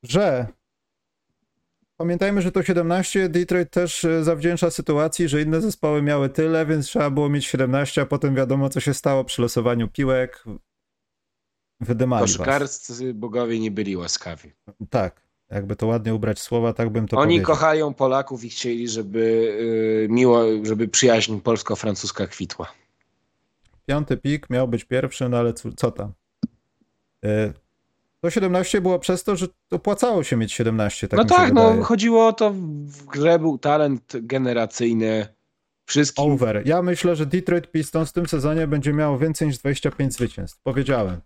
[0.03, 0.47] że
[1.97, 6.85] pamiętajmy, że to 17 Detroit też e, zawdzięcza sytuacji, że inne zespoły miały tyle, więc
[6.85, 10.43] trzeba było mieć 17, a potem wiadomo, co się stało przy losowaniu piłek.
[11.79, 12.37] Wydymali was.
[12.37, 14.51] Koszykarscy bogowie nie byli łaskawi.
[14.89, 17.45] Tak, jakby to ładnie ubrać słowa, tak bym to Oni powiedział.
[17.55, 19.19] kochają Polaków i chcieli, żeby
[20.05, 22.71] y, miło, żeby przyjaźń polsko-francuska kwitła.
[23.85, 26.13] Piąty pik miał być pierwszy, no ale co, co tam?
[27.25, 27.53] E,
[28.21, 31.75] To 17 było przez to, że opłacało się mieć 17, tak no tak, wydaje.
[31.77, 32.51] no chodziło o to,
[32.85, 35.27] w grze był talent generacyjny.
[35.85, 36.61] Wszystkim Over.
[36.65, 40.59] Ja myślę, że Detroit Pistons w tym sezonie będzie miało więcej niż 25 zwycięstw.
[40.63, 41.21] Powiedziałem.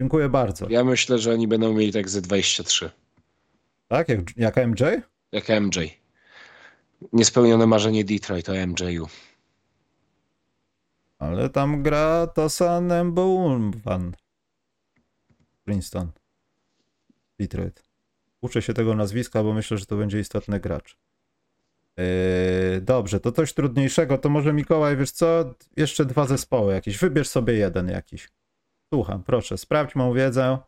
[0.00, 0.66] Dziękuję bardzo.
[0.70, 2.90] Ja myślę, że oni będą mieli tak ze 23.
[3.94, 4.08] Tak?
[4.08, 4.82] Jak, jak MJ?
[5.32, 5.78] Jak MJ.
[7.12, 9.06] Niespełnione marzenie Detroit o MJ-u.
[11.18, 14.12] Ale tam gra Tosan Mbouvan.
[15.64, 16.12] Princeton.
[17.40, 17.82] Detroit.
[18.40, 20.98] Uczę się tego nazwiska, bo myślę, że to będzie istotny gracz.
[21.96, 24.18] Yy, dobrze, to coś trudniejszego.
[24.18, 25.54] To może Mikołaj, wiesz co?
[25.76, 26.98] Jeszcze dwa zespoły jakieś.
[26.98, 28.28] Wybierz sobie jeden jakiś.
[28.94, 30.58] Słucham, proszę, sprawdź moją wiedzę.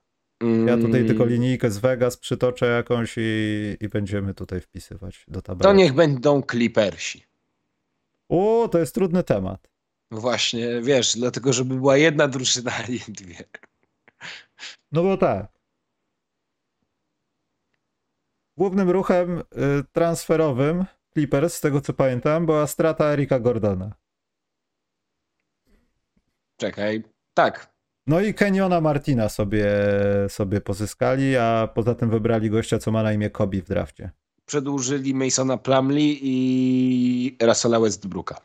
[0.41, 5.43] Ja tutaj Mm, tylko linijkę z Vegas przytoczę jakąś i, i będziemy tutaj wpisywać do
[5.43, 5.77] To tabeli.
[5.79, 7.25] niech będą Clippersi.
[8.29, 9.69] O, to jest trudny temat.
[10.11, 13.45] Właśnie, wiesz, dlatego, żeby była jedna drużyna, a nie dwie.
[14.93, 15.47] No bo tak.
[18.57, 19.43] Głównym ruchem y,
[19.93, 23.95] transferowym Clippers, z tego co pamiętam, była strata Erika Gordona.
[26.57, 27.03] Czekaj.
[27.35, 27.76] Tak.
[28.07, 29.67] No i Keniona Martina sobie,
[30.29, 34.11] sobie pozyskali, a poza tym wybrali gościa, co ma na imię Kobe w drafcie.
[34.47, 38.41] Przedłużyli Masona Plumlee i Russella Westbrooka.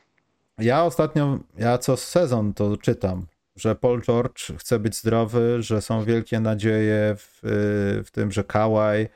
[0.57, 6.03] Ja ostatnio, ja co sezon to czytam, że Paul George chce być zdrowy, że są
[6.03, 7.39] wielkie nadzieje w,
[8.05, 9.07] w tym, że Kawhi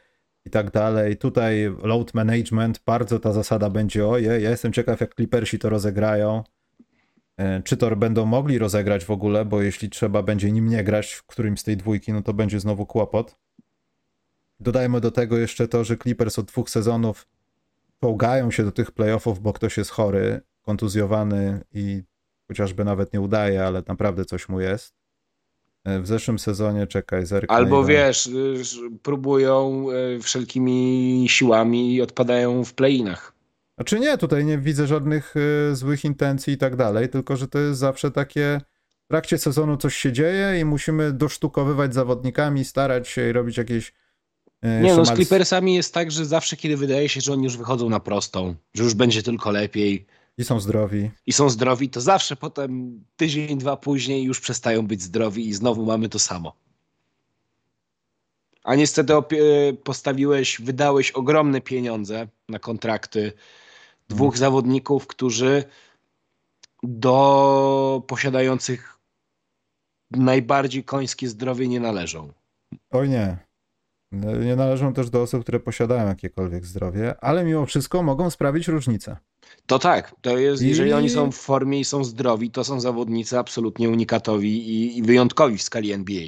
[0.46, 1.18] i tak dalej.
[1.18, 6.43] Tutaj load management, bardzo ta zasada będzie, oje, ja jestem ciekaw jak Clippersi to rozegrają.
[7.38, 11.13] E, Czy to będą mogli rozegrać w ogóle, bo jeśli trzeba będzie nim nie grać
[11.13, 13.36] w którymś z tej dwójki, no to będzie znowu kłopot.
[14.59, 17.27] Dodajmy do tego jeszcze to, że Clippers od dwóch sezonów
[18.01, 22.03] czołgają się do tych playoffów, bo ktoś jest chory, kontuzjowany i
[22.47, 24.93] chociażby nawet nie udaje, ale naprawdę coś mu jest.
[25.83, 27.55] E, W zeszłym sezonie, czekaj, zerknę.
[27.55, 28.63] Albo ile- wiesz, y,
[29.03, 33.34] próbują y, wszelkimi siłami i odpadają w playinach.
[33.78, 35.36] Znaczy nie, tutaj nie widzę żadnych
[35.71, 38.61] y, złych intencji i tak dalej, tylko że to jest zawsze takie
[39.05, 43.93] w trakcie sezonu coś się dzieje i musimy dosztukowywać zawodnikami, starać się i robić jakieś
[44.65, 47.57] y, Nie no, z Clippersami jest tak, że zawsze kiedy wydaje się, że oni już
[47.57, 50.05] wychodzą na prostą, że już będzie tylko lepiej
[50.38, 51.11] i są zdrowi.
[51.26, 55.86] i są zdrowi, to zawsze potem tydzień, dwa później już przestają być zdrowi i znowu
[55.86, 56.55] mamy to samo.
[58.63, 59.13] A niestety
[59.84, 63.34] postawiłeś, wydałeś ogromne pieniądze na kontrakty
[64.10, 65.64] dwóch zawodników, którzy
[66.84, 68.97] do posiadających
[70.12, 72.32] najbardziej końskie zdrowie nie należą.
[72.91, 73.38] Oj nie.
[74.45, 79.18] Nie należą też do osób, które posiadają jakiekolwiek zdrowie, ale mimo wszystko mogą sprawić różnicę.
[79.66, 82.80] To tak, to jest, I- jeżeli oni są w formie i są zdrowi, to są
[82.80, 86.24] zawodnicy absolutnie unikatowi i, i wyjątkowi w skali NBA.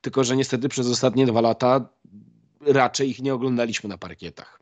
[0.00, 1.88] Tylko, że niestety przez ostatnie dwa lata
[2.66, 4.60] raczej ich nie oglądaliśmy na parkietach.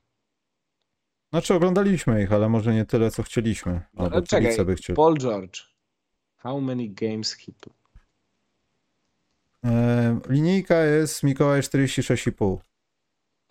[1.36, 3.80] Znaczy oglądaliśmy ich, ale może nie tyle, co chcieliśmy.
[3.96, 4.96] Albo Ale czekaj, by chcieli.
[4.96, 5.62] Paul George.
[6.36, 7.52] How many games he?
[9.64, 12.58] E, linijka jest Mikołaj 46,5.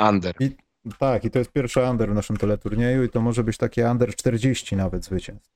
[0.10, 0.36] Under.
[0.40, 0.56] I,
[1.00, 4.16] tak, i to jest pierwszy under w naszym teleturnieju i to może być takie under
[4.16, 5.52] 40 nawet zwycięstw.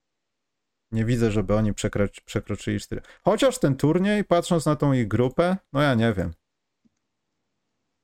[0.91, 3.01] Nie widzę, żeby oni przekroc- przekroczyli 4.
[3.23, 6.33] Chociaż ten turniej, patrząc na tą ich grupę, no ja nie wiem.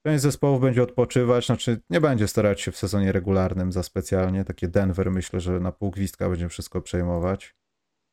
[0.06, 4.46] Część zespołów będzie odpoczywać, znaczy nie będzie starać się w sezonie regularnym za specjalnie.
[4.46, 7.56] Takie Denver myślę, że na pół gwizdka będzie wszystko przejmować.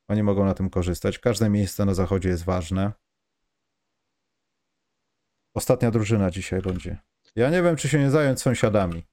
[0.07, 1.19] Oni mogą na tym korzystać.
[1.19, 2.91] Każde miejsce na zachodzie jest ważne.
[5.55, 6.97] Ostatnia drużyna dzisiaj będzie.
[7.35, 9.03] Ja nie wiem, czy się nie zająć sąsiadami.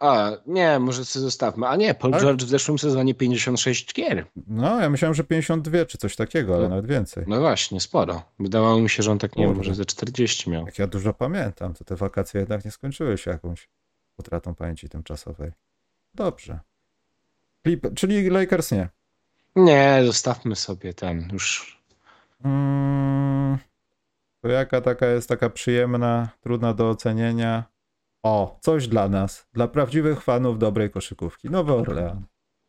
[0.00, 1.66] A, nie, może sobie zostawmy.
[1.68, 2.22] A nie, Paul Tak?
[2.22, 4.26] George w zeszłym sezonie 56 gier.
[4.46, 6.68] No, ja myślałem, że 52 czy coś takiego, ale No.
[6.68, 7.24] nawet więcej.
[7.26, 8.22] No właśnie, sporo.
[8.40, 10.66] Wydawało mi się, że on tak, nie wiem, może ze 40 miał.
[10.66, 13.68] Jak ja dużo pamiętam, to te wakacje jednak nie skończyły się jakąś
[14.18, 15.50] utratą pamięci tymczasowej.
[16.14, 16.58] Dobrze.
[17.94, 18.88] Czyli Lakers nie.
[19.56, 21.78] Nie, zostawmy sobie ten już.
[22.44, 23.58] Mm,
[24.42, 27.64] to jaka taka jest taka przyjemna, trudna do ocenienia?
[28.22, 31.50] O, coś dla nas, dla prawdziwych fanów dobrej koszykówki.
[31.50, 32.22] Nowy Orlean.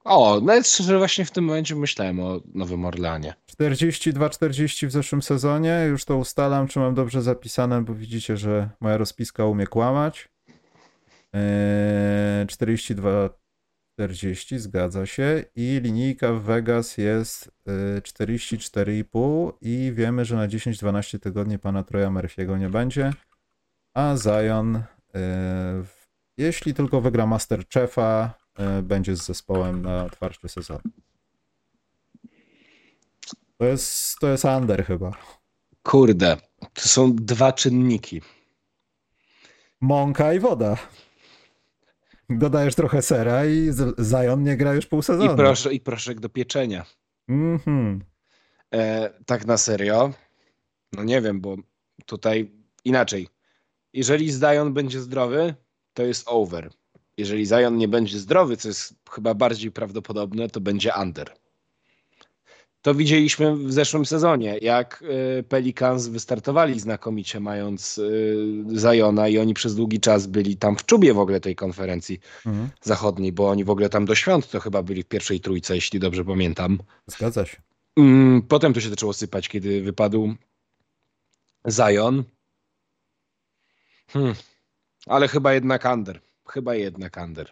[0.05, 3.33] O, nawet szczerze właśnie w tym momencie myślałem o Nowym Orleanie.
[3.51, 5.85] 42-40 w zeszłym sezonie.
[5.89, 10.29] Już to ustalam, czy mam dobrze zapisane, bo widzicie, że moja rozpiska umie kłamać.
[11.33, 13.29] Eee, 42
[13.99, 15.43] 40, zgadza się.
[15.55, 17.51] I linijka w Vegas jest
[17.97, 23.13] y, 44,5 i wiemy, że na 10-12 tygodni pana Troja Murphy'ego nie będzie.
[23.93, 24.83] A Zion,
[26.37, 28.33] jeśli tylko wygra Masterchefa,
[28.79, 30.79] y, będzie z zespołem na otwarcie sezonu.
[33.57, 35.11] To jest, to jest under chyba.
[35.83, 36.37] Kurde,
[36.73, 38.21] to są dwa czynniki.
[39.81, 40.77] Mąka i woda.
[42.29, 43.71] Dodajesz trochę sera i
[44.03, 45.33] Zion nie gra już pół sezonu.
[45.33, 46.85] I, proszę, i proszek do pieczenia.
[47.27, 48.03] Mhm.
[48.73, 50.13] E, tak na serio?
[50.93, 51.55] No nie wiem, bo
[52.05, 52.51] tutaj
[52.85, 53.27] inaczej.
[53.93, 55.53] Jeżeli Zion będzie zdrowy,
[55.93, 56.69] to jest over.
[57.17, 61.33] Jeżeli Zion nie będzie zdrowy, co jest chyba bardziej prawdopodobne, to będzie under.
[62.81, 65.03] To widzieliśmy w zeszłym sezonie, jak
[65.39, 70.85] y, Pelicans wystartowali znakomicie, mając y, Zajona i oni przez długi czas byli tam w
[70.85, 72.69] czubie w ogóle tej konferencji mhm.
[72.81, 75.99] zachodniej, bo oni w ogóle tam do świąt to chyba byli w pierwszej trójce, jeśli
[75.99, 76.79] dobrze pamiętam.
[77.07, 77.57] Zgadza się.
[77.97, 80.33] Mm, potem to się zaczęło sypać, kiedy wypadł
[81.69, 82.23] Zion.
[84.09, 84.33] Hmm.
[85.07, 86.21] Ale chyba jednak under.
[86.47, 87.51] Chyba jednak under.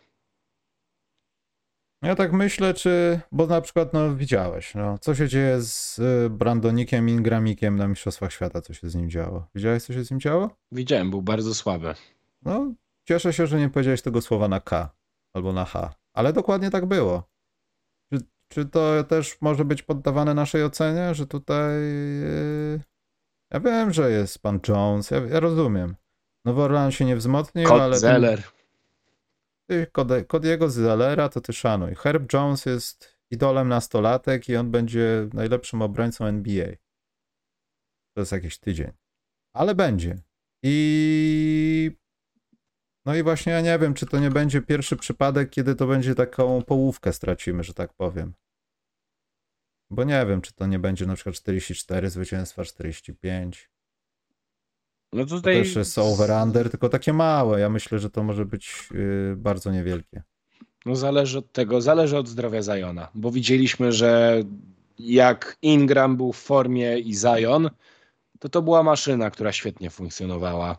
[2.01, 3.19] Ja tak myślę, czy.
[3.31, 8.31] Bo na przykład, no widziałeś, no, co się dzieje z y, Brandonikiem Ingramikiem na Mistrzostwach
[8.31, 9.47] Świata, co się z nim działo.
[9.55, 10.49] Widziałeś, co się z nim działo?
[10.71, 11.93] Widziałem, był bardzo słaby.
[12.41, 12.73] No,
[13.07, 14.89] cieszę się, że nie powiedziałeś tego słowa na K
[15.33, 17.23] albo na H, ale dokładnie tak było.
[18.13, 21.81] Czy, czy to też może być poddawane naszej ocenie, że tutaj.
[21.81, 22.81] Yy...
[23.51, 25.95] Ja wiem, że jest pan Jones, ja, ja rozumiem.
[26.45, 27.99] Nowy Orleans się nie wzmocnił, Kot ale.
[27.99, 28.41] Zeller.
[28.41, 28.57] Ten...
[29.69, 29.87] Ty
[30.27, 31.95] Cody'ego Zellera to ty szanuj.
[31.95, 36.67] Herb Jones jest idolem nastolatek i on będzie najlepszym obrońcą NBA.
[38.13, 38.91] To jest jakiś tydzień.
[39.53, 40.21] Ale będzie.
[40.63, 41.91] I
[43.05, 46.15] no i właśnie ja nie wiem, czy to nie będzie pierwszy przypadek, kiedy to będzie
[46.15, 48.33] taką połówkę stracimy, że tak powiem.
[49.89, 53.69] Bo nie wiem, czy to nie będzie na przykład 44 zwycięstwa, 45.
[55.17, 55.57] No tutaj...
[55.57, 57.59] To też jest over-under, tylko takie małe.
[57.59, 60.23] Ja myślę, że to może być yy, bardzo niewielkie.
[60.85, 64.41] No zależy od tego, zależy od zdrowia Zajona, bo widzieliśmy, że
[64.99, 67.69] jak Ingram był w formie i Zion,
[68.39, 70.77] to to była maszyna, która świetnie funkcjonowała.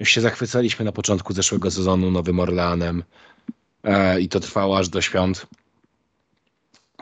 [0.00, 3.04] Już się zachwycaliśmy na początku zeszłego sezonu Nowym Orleanem
[3.84, 5.46] e, i to trwało aż do świąt.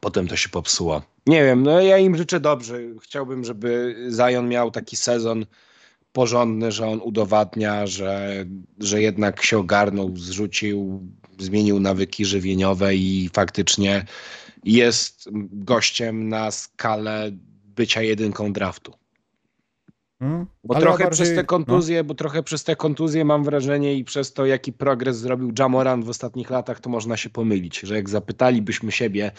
[0.01, 1.03] Potem to się popsuło.
[1.27, 2.79] Nie wiem, no ja im życzę dobrze.
[3.03, 5.47] Chciałbym, żeby Zion miał taki sezon,
[6.17, 8.45] porządny, że on udowadnia, że,
[8.81, 11.03] że jednak się ogarnął, zrzucił,
[11.39, 14.05] zmienił nawyki żywieniowe i faktycznie
[14.65, 17.31] jest gościem na skalę
[17.65, 18.93] bycia jedynką draftu.
[20.19, 21.25] Hmm, bo trochę bardziej...
[21.25, 22.05] przez te kontuzje, no.
[22.05, 26.09] bo trochę przez te kontuzje mam wrażenie i przez to, jaki progres zrobił Jamoran w
[26.09, 29.31] ostatnich latach, to można się pomylić, że jak zapytalibyśmy siebie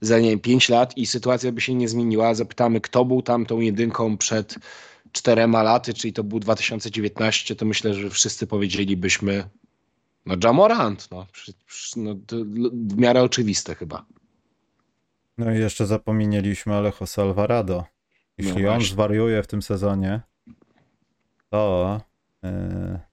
[0.00, 3.60] za nie 5 lat i sytuacja by się nie zmieniła, zapytamy, kto był tam tą
[3.60, 4.58] jedynką przed
[5.18, 9.48] czterema laty, czyli to był 2019, to myślę, że wszyscy powiedzielibyśmy
[10.26, 11.26] no Jamorant, no,
[11.96, 12.14] no
[12.72, 14.04] w miarę oczywiste chyba.
[15.38, 17.84] No i jeszcze zapomnieliśmy Alejo Alvarado.
[18.38, 20.20] Jeśli no on zwariuje w tym sezonie,
[21.50, 22.00] to,
[22.42, 22.50] yy,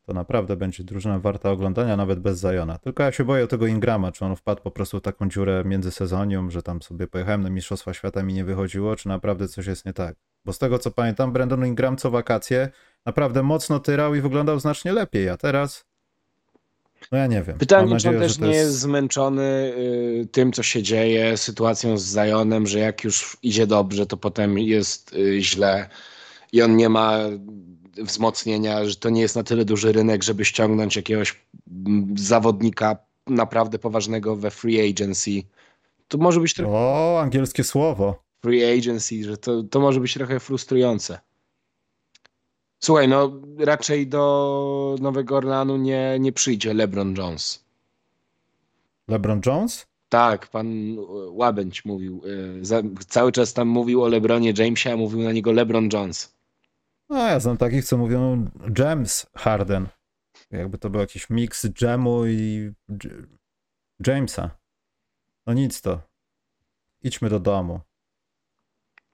[0.05, 2.77] to naprawdę będzie drużyna warta oglądania, nawet bez Zajona.
[2.77, 5.91] Tylko ja się boję tego Ingrama, czy on wpadł po prostu w taką dziurę między
[5.91, 9.85] sezonium, że tam sobie pojechałem na Mistrzostwa Świata mi nie wychodziło, czy naprawdę coś jest
[9.85, 10.15] nie tak.
[10.45, 12.69] Bo z tego co pamiętam, Brandon Ingram co wakacje
[13.05, 15.85] naprawdę mocno tyrał i wyglądał znacznie lepiej, a teraz
[17.11, 17.57] no ja nie wiem.
[17.57, 18.59] Pytanie, nadzieję, czy on też nie jest...
[18.59, 24.05] jest zmęczony y, tym, co się dzieje, sytuacją z Zajonem, że jak już idzie dobrze,
[24.05, 25.89] to potem jest y, źle
[26.51, 27.19] i on nie ma
[27.97, 31.45] wzmocnienia, że to nie jest na tyle duży rynek, żeby ściągnąć jakiegoś
[31.87, 35.43] mm, zawodnika naprawdę poważnego we free agency.
[36.07, 36.71] To może być trochę...
[36.73, 41.19] O, angielskie słowo free agency, że to, to może być trochę frustrujące.
[42.79, 47.65] Słuchaj, no raczej do Nowego Orlanu nie, nie przyjdzie LeBron Jones.
[49.07, 49.87] LeBron Jones?
[50.09, 50.97] Tak, pan
[51.29, 52.21] Łabędź mówił.
[52.61, 56.35] Za, cały czas tam mówił o LeBronie Jamesie, a mówił na niego LeBron Jones.
[57.09, 58.49] No, ja znam takich, co mówią
[58.79, 59.87] James Harden.
[60.51, 62.71] Jakby to był jakiś miks Jamu i
[64.07, 64.49] Jamesa.
[65.47, 66.01] No nic to.
[67.01, 67.79] Idźmy do domu.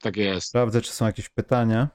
[0.02, 0.48] Tak jest.
[0.48, 1.88] Sprawdzę, czy są jakieś pytania.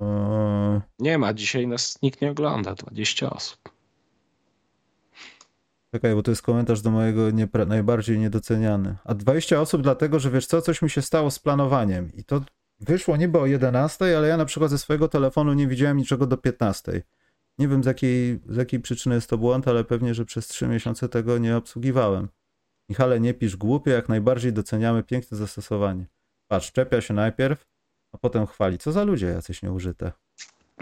[0.00, 0.80] Eee...
[0.98, 3.74] Nie ma, dzisiaj nas nikt nie ogląda, 20 osób.
[5.92, 8.96] Czekaj, bo to jest komentarz do mojego niepra- najbardziej niedoceniany.
[9.04, 12.12] A 20 osób dlatego, że wiesz co, coś mi się stało z planowaniem.
[12.14, 12.40] I to
[12.80, 16.36] wyszło niby o 11, ale ja na przykład ze swojego telefonu nie widziałem niczego do
[16.36, 17.02] 15.
[17.58, 20.68] Nie wiem z jakiej, z jakiej przyczyny jest to błąd, ale pewnie, że przez trzy
[20.68, 22.28] miesiące tego nie obsługiwałem.
[22.88, 26.06] Michale, nie pisz głupie, jak najbardziej doceniamy piękne zastosowanie.
[26.48, 27.66] Patrz, czepia się najpierw,
[28.12, 28.78] a potem chwali.
[28.78, 30.12] Co za ludzie jacyś nieużyte.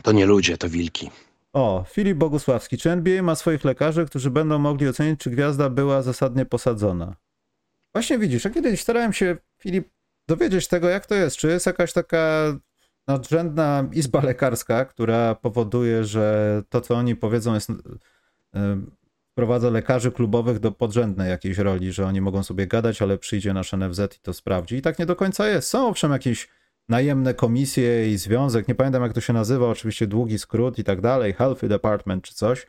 [0.03, 1.11] To nie ludzie, to wilki.
[1.53, 2.79] O, Filip Bogusławski.
[2.79, 7.17] Czy NBA ma swoich lekarzy, którzy będą mogli ocenić, czy gwiazda była zasadnie posadzona?
[7.93, 9.89] Właśnie widzisz, ja kiedyś starałem się, Filip,
[10.29, 11.37] dowiedzieć tego, jak to jest.
[11.37, 12.53] Czy jest jakaś taka
[13.07, 17.71] nadrzędna izba lekarska, która powoduje, że to, co oni powiedzą, jest
[19.33, 23.73] wprowadza lekarzy klubowych do podrzędnej jakiejś roli, że oni mogą sobie gadać, ale przyjdzie nasz
[23.73, 24.77] NFZ i to sprawdzi.
[24.77, 25.69] I tak nie do końca jest.
[25.69, 26.49] Są owszem jakieś
[26.89, 31.01] najemne komisje i związek, nie pamiętam jak to się nazywa, oczywiście długi skrót i tak
[31.01, 32.67] dalej, Healthy Department czy coś.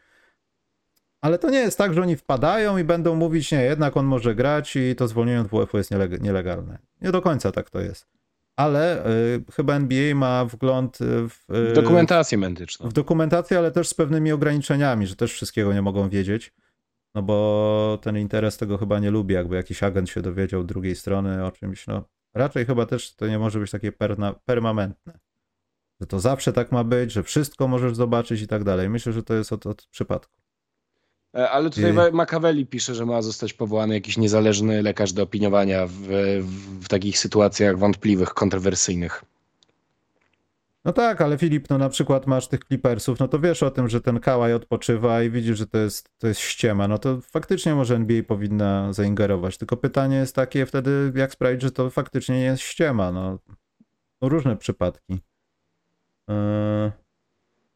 [1.22, 4.36] Ale to nie jest tak, że oni wpadają i będą mówić, nie, jednak on może
[4.36, 5.92] grać i to zwolnienie od WF-u jest
[6.22, 6.80] nielegalne.
[7.02, 8.08] Nie do końca tak to jest.
[8.56, 12.90] Ale y, chyba NBA ma wgląd w, y, dokumentację medyczną.
[12.90, 16.54] W dokumentację, ale też z pewnymi ograniczeniami, że też wszystkiego nie mogą wiedzieć.
[17.16, 21.46] No bo ten interes tego chyba nie lubi, jakby jakiś agent się dowiedział drugiej strony
[21.46, 25.20] o czymś, no raczej chyba też to nie może być takie perna, permanentne.
[26.02, 28.90] Że to zawsze tak ma być, że wszystko możesz zobaczyć i tak dalej.
[28.90, 30.43] Myślę, że to jest od, od przypadku.
[31.36, 32.12] E, ale tutaj.
[32.12, 35.92] Machiavelli pisze, że ma zostać powołany jakiś niezależny lekarz do opiniowania w,
[36.42, 39.24] w, w takich sytuacjach wątpliwych, kontrowersyjnych.
[40.86, 43.90] No tak, ale Filip, no na przykład masz tych Clippersów, no to wiesz o tym,
[43.90, 47.76] że ten Kałaj odpoczywa i widzisz, że to jest, to jest ściema, no to faktycznie
[47.76, 49.58] może NBA powinna zaingerować.
[49.58, 53.40] Tylko pytanie jest takie wtedy, jak sprawić, że to faktycznie nie jest ściema, no.
[54.22, 55.14] no różne przypadki.
[56.28, 56.92] Yy,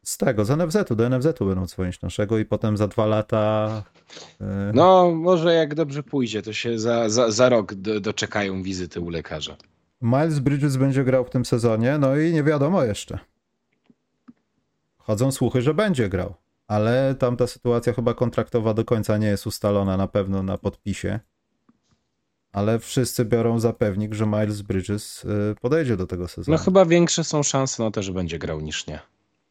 [0.08, 3.82] z tego, z NFZ-u, do NFZ-u będą dzwonić naszego i potem za dwa lata...
[4.40, 4.46] Yy...
[4.74, 9.10] No, może jak dobrze pójdzie, to się za, za, za rok do, doczekają wizyty u
[9.10, 9.56] lekarza.
[10.02, 13.18] Miles Bridges będzie grał w tym sezonie, no i nie wiadomo jeszcze.
[14.98, 16.34] Chodzą słuchy, że będzie grał,
[16.66, 21.20] ale tam ta sytuacja chyba kontraktowa do końca nie jest ustalona na pewno na podpisie.
[22.52, 26.58] Ale wszyscy biorą za pewnik, że Miles Bridges y, podejdzie do tego sezonu.
[26.58, 29.00] No chyba większe są szanse na to, że będzie grał niż nie.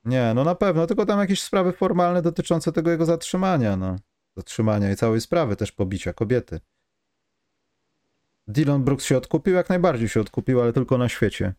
[0.07, 3.95] Nie, no na pewno, tylko tam jakieś sprawy formalne dotyczące tego jego zatrzymania, no.
[4.38, 6.59] Zatrzymania i całej sprawy, też pobicia kobiety.
[8.47, 9.55] Dylan Brooks się odkupił?
[9.55, 11.53] Jak najbardziej się odkupił, ale tylko na świecie.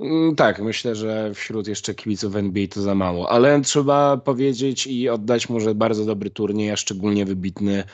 [0.00, 5.08] Mm, tak, myślę, że wśród jeszcze kibiców NBA to za mało, ale trzeba powiedzieć i
[5.08, 7.84] oddać może bardzo dobry turniej, a szczególnie wybitny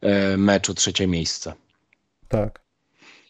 [0.00, 1.52] e, mecz o trzecie miejsce.
[2.28, 2.60] Tak.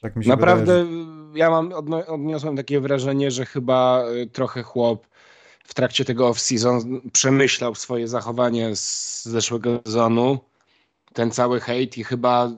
[0.00, 1.38] tak mi się Naprawdę wydaje, że...
[1.38, 1.72] ja mam,
[2.06, 5.06] odniosłem takie wrażenie, że chyba e, trochę chłop
[5.66, 10.38] w trakcie tego off-season przemyślał swoje zachowanie z zeszłego sezonu,
[11.12, 12.50] ten cały hejt i chyba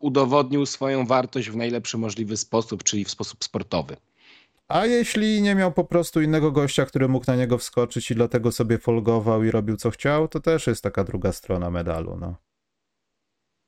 [0.00, 3.96] udowodnił swoją wartość w najlepszy możliwy sposób, czyli w sposób sportowy.
[4.68, 8.52] A jeśli nie miał po prostu innego gościa, który mógł na niego wskoczyć i dlatego
[8.52, 12.36] sobie folgował i robił co chciał, to też jest taka druga strona medalu, no.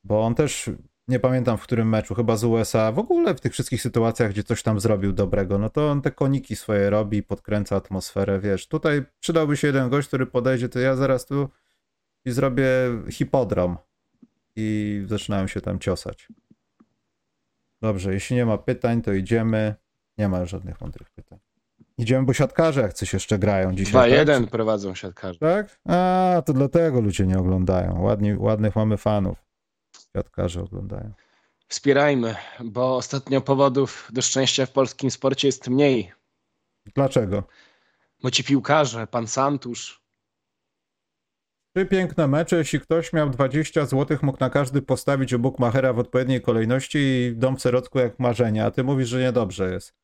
[0.04, 0.70] Bo on też,
[1.08, 4.44] nie pamiętam w którym meczu, chyba z USA, w ogóle w tych wszystkich sytuacjach, gdzie
[4.44, 8.68] coś tam zrobił dobrego, no to on te koniki swoje robi, podkręca atmosferę, wiesz.
[8.68, 11.48] Tutaj przydałby się jeden gość, który podejdzie, to ja zaraz tu
[12.24, 12.64] i zrobię
[13.10, 13.76] hipodrom
[14.56, 16.28] i zaczynają się tam ciosać.
[17.82, 19.74] Dobrze, jeśli nie ma pytań, to idziemy.
[20.18, 21.38] Nie ma żadnych mądrych pytań.
[21.98, 24.12] Idziemy, bo siatkarze jak coś jeszcze grają dzisiaj.
[24.12, 24.50] 2-1 tak?
[24.50, 25.38] prowadzą siatkarze.
[25.38, 25.78] Tak?
[25.84, 28.02] A, to dlatego ludzie nie oglądają.
[28.02, 29.45] Ładni, ładnych mamy fanów.
[30.16, 31.12] Siatkarze oglądają.
[31.68, 36.12] Wspierajmy, bo ostatnio powodów do szczęścia w polskim sporcie jest mniej.
[36.94, 37.42] Dlaczego?
[38.22, 40.06] Bo ci piłkarze, pan Santusz,
[41.76, 42.56] Trzy piękne mecze.
[42.56, 47.36] Jeśli ktoś miał 20 zł, mógł na każdy postawić u Bukmachera w odpowiedniej kolejności i
[47.36, 49.94] dom w Serocku jak marzenie, a ty mówisz, że niedobrze jest.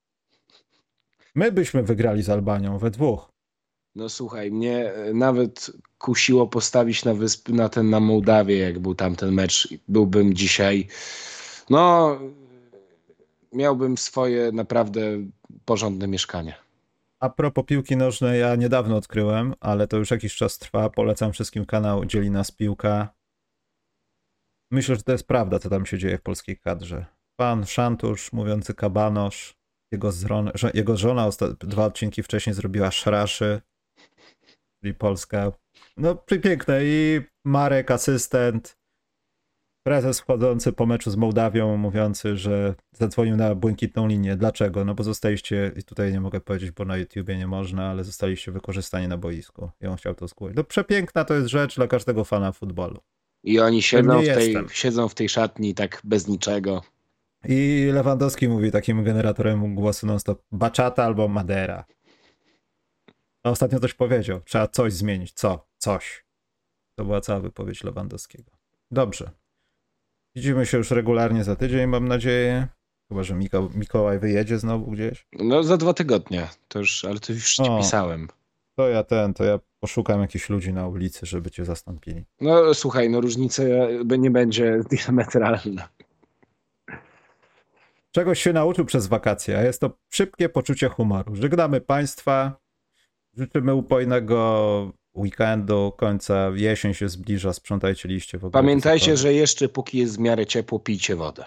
[1.35, 3.32] My byśmy wygrali z Albanią we dwóch.
[3.95, 8.95] No słuchaj, mnie e, nawet kusiło postawić na wysp, na ten na Mołdawię, jak był
[8.95, 9.69] tam ten mecz.
[9.89, 10.87] Byłbym dzisiaj,
[11.71, 12.19] no
[13.53, 15.01] miałbym swoje naprawdę
[15.65, 16.55] porządne mieszkanie.
[17.21, 20.91] A propos piłki nożnej, ja niedawno odkryłem, ale to już jakiś czas trwa.
[20.91, 23.15] Polecam wszystkim kanał Dzieli Nas Piłka.
[24.71, 27.07] Myślę, że to jest prawda, co tam się dzieje w polskiej kadrze.
[27.37, 29.55] Pan Szantusz, mówiący kabanosz,
[29.93, 33.61] jego, zron, jego żona dwa odcinki wcześniej zrobiła szraszy,
[34.83, 35.53] czyli Polska.
[35.97, 36.81] No, piękne.
[36.85, 38.77] I Marek, asystent,
[39.87, 44.37] prezes wchodzący po meczu z Mołdawią, mówiący, że zadzwonił na błękitną linię.
[44.37, 44.85] Dlaczego?
[44.85, 48.53] No bo zostaliście, i tutaj nie mogę powiedzieć, bo na YouTubie nie można, ale zostaliście
[48.53, 49.71] wykorzystani na boisku.
[49.81, 50.57] I on chciał to zgłosić.
[50.57, 53.01] No przepiękna to jest rzecz dla każdego fana futbolu.
[53.45, 56.83] I oni siedzą w, tej, siedzą w tej szatni tak bez niczego.
[57.49, 61.85] I Lewandowski mówi takim generatorem głosu non-stop Baczata albo Madera.
[63.45, 64.41] A ostatnio coś powiedział.
[64.41, 65.33] Trzeba coś zmienić.
[65.33, 65.67] Co?
[65.79, 66.25] Coś.
[66.95, 68.51] To była cała wypowiedź Lewandowskiego.
[68.91, 69.31] Dobrze.
[70.37, 72.69] Widzimy się już regularnie za tydzień, mam nadzieję.
[73.09, 75.27] Chyba, że Miko, Mikołaj wyjedzie znowu gdzieś.
[75.33, 76.49] No za dwa tygodnie.
[76.69, 77.79] To już, ale to już ci O.
[77.79, 78.29] pisałem.
[78.77, 82.25] To ja ten, to ja poszukam jakichś ludzi na ulicy, żeby cię zastąpili.
[82.41, 83.63] No słuchaj, no różnica
[84.19, 85.89] nie będzie diametralna.
[88.13, 91.37] Czegoś się nauczył przez wakacje, a jest to szybkie poczucie humoru.
[91.37, 92.62] Żegnamy Państwa.
[93.37, 96.51] Życzymy upojnego weekendu, końca.
[96.55, 98.63] Jesień się zbliża, sprzątajcie liście w ogóle.
[98.63, 101.45] Pamiętajcie, że jeszcze póki jest w miarę ciepło, pijcie wodę.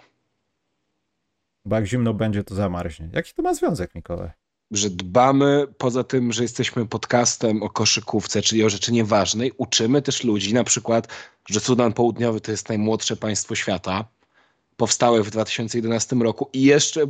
[1.65, 3.09] Bo jak zimno będzie, to zamarznie.
[3.13, 4.29] Jaki to ma związek, Mikołaj?
[4.71, 10.23] Że dbamy, poza tym, że jesteśmy podcastem o koszykówce, czyli o rzeczy nieważnej, uczymy też
[10.23, 11.07] ludzi, na przykład,
[11.49, 14.05] że Sudan Południowy to jest najmłodsze państwo świata,
[14.77, 17.01] powstałe w 2011 roku i jeszcze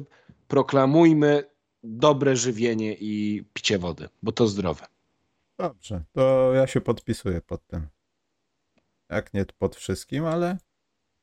[0.47, 1.43] proklamujmy
[1.85, 4.85] dobre żywienie i picie wody, bo to zdrowe.
[5.57, 7.87] Dobrze, to ja się podpisuję pod tym.
[9.09, 10.57] Jak nie pod wszystkim, ale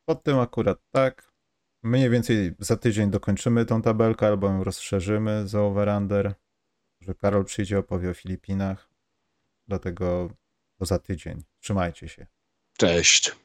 [0.05, 1.33] pod tym akurat tak.
[1.83, 6.35] Mniej więcej za tydzień dokończymy tą tabelkę albo ją rozszerzymy za over-under.
[7.01, 8.89] Że Karol przyjdzie, opowie o Filipinach.
[9.69, 10.31] Dlatego
[10.79, 11.43] to za tydzień.
[11.61, 12.27] Trzymajcie się.
[12.79, 13.42] Cześć.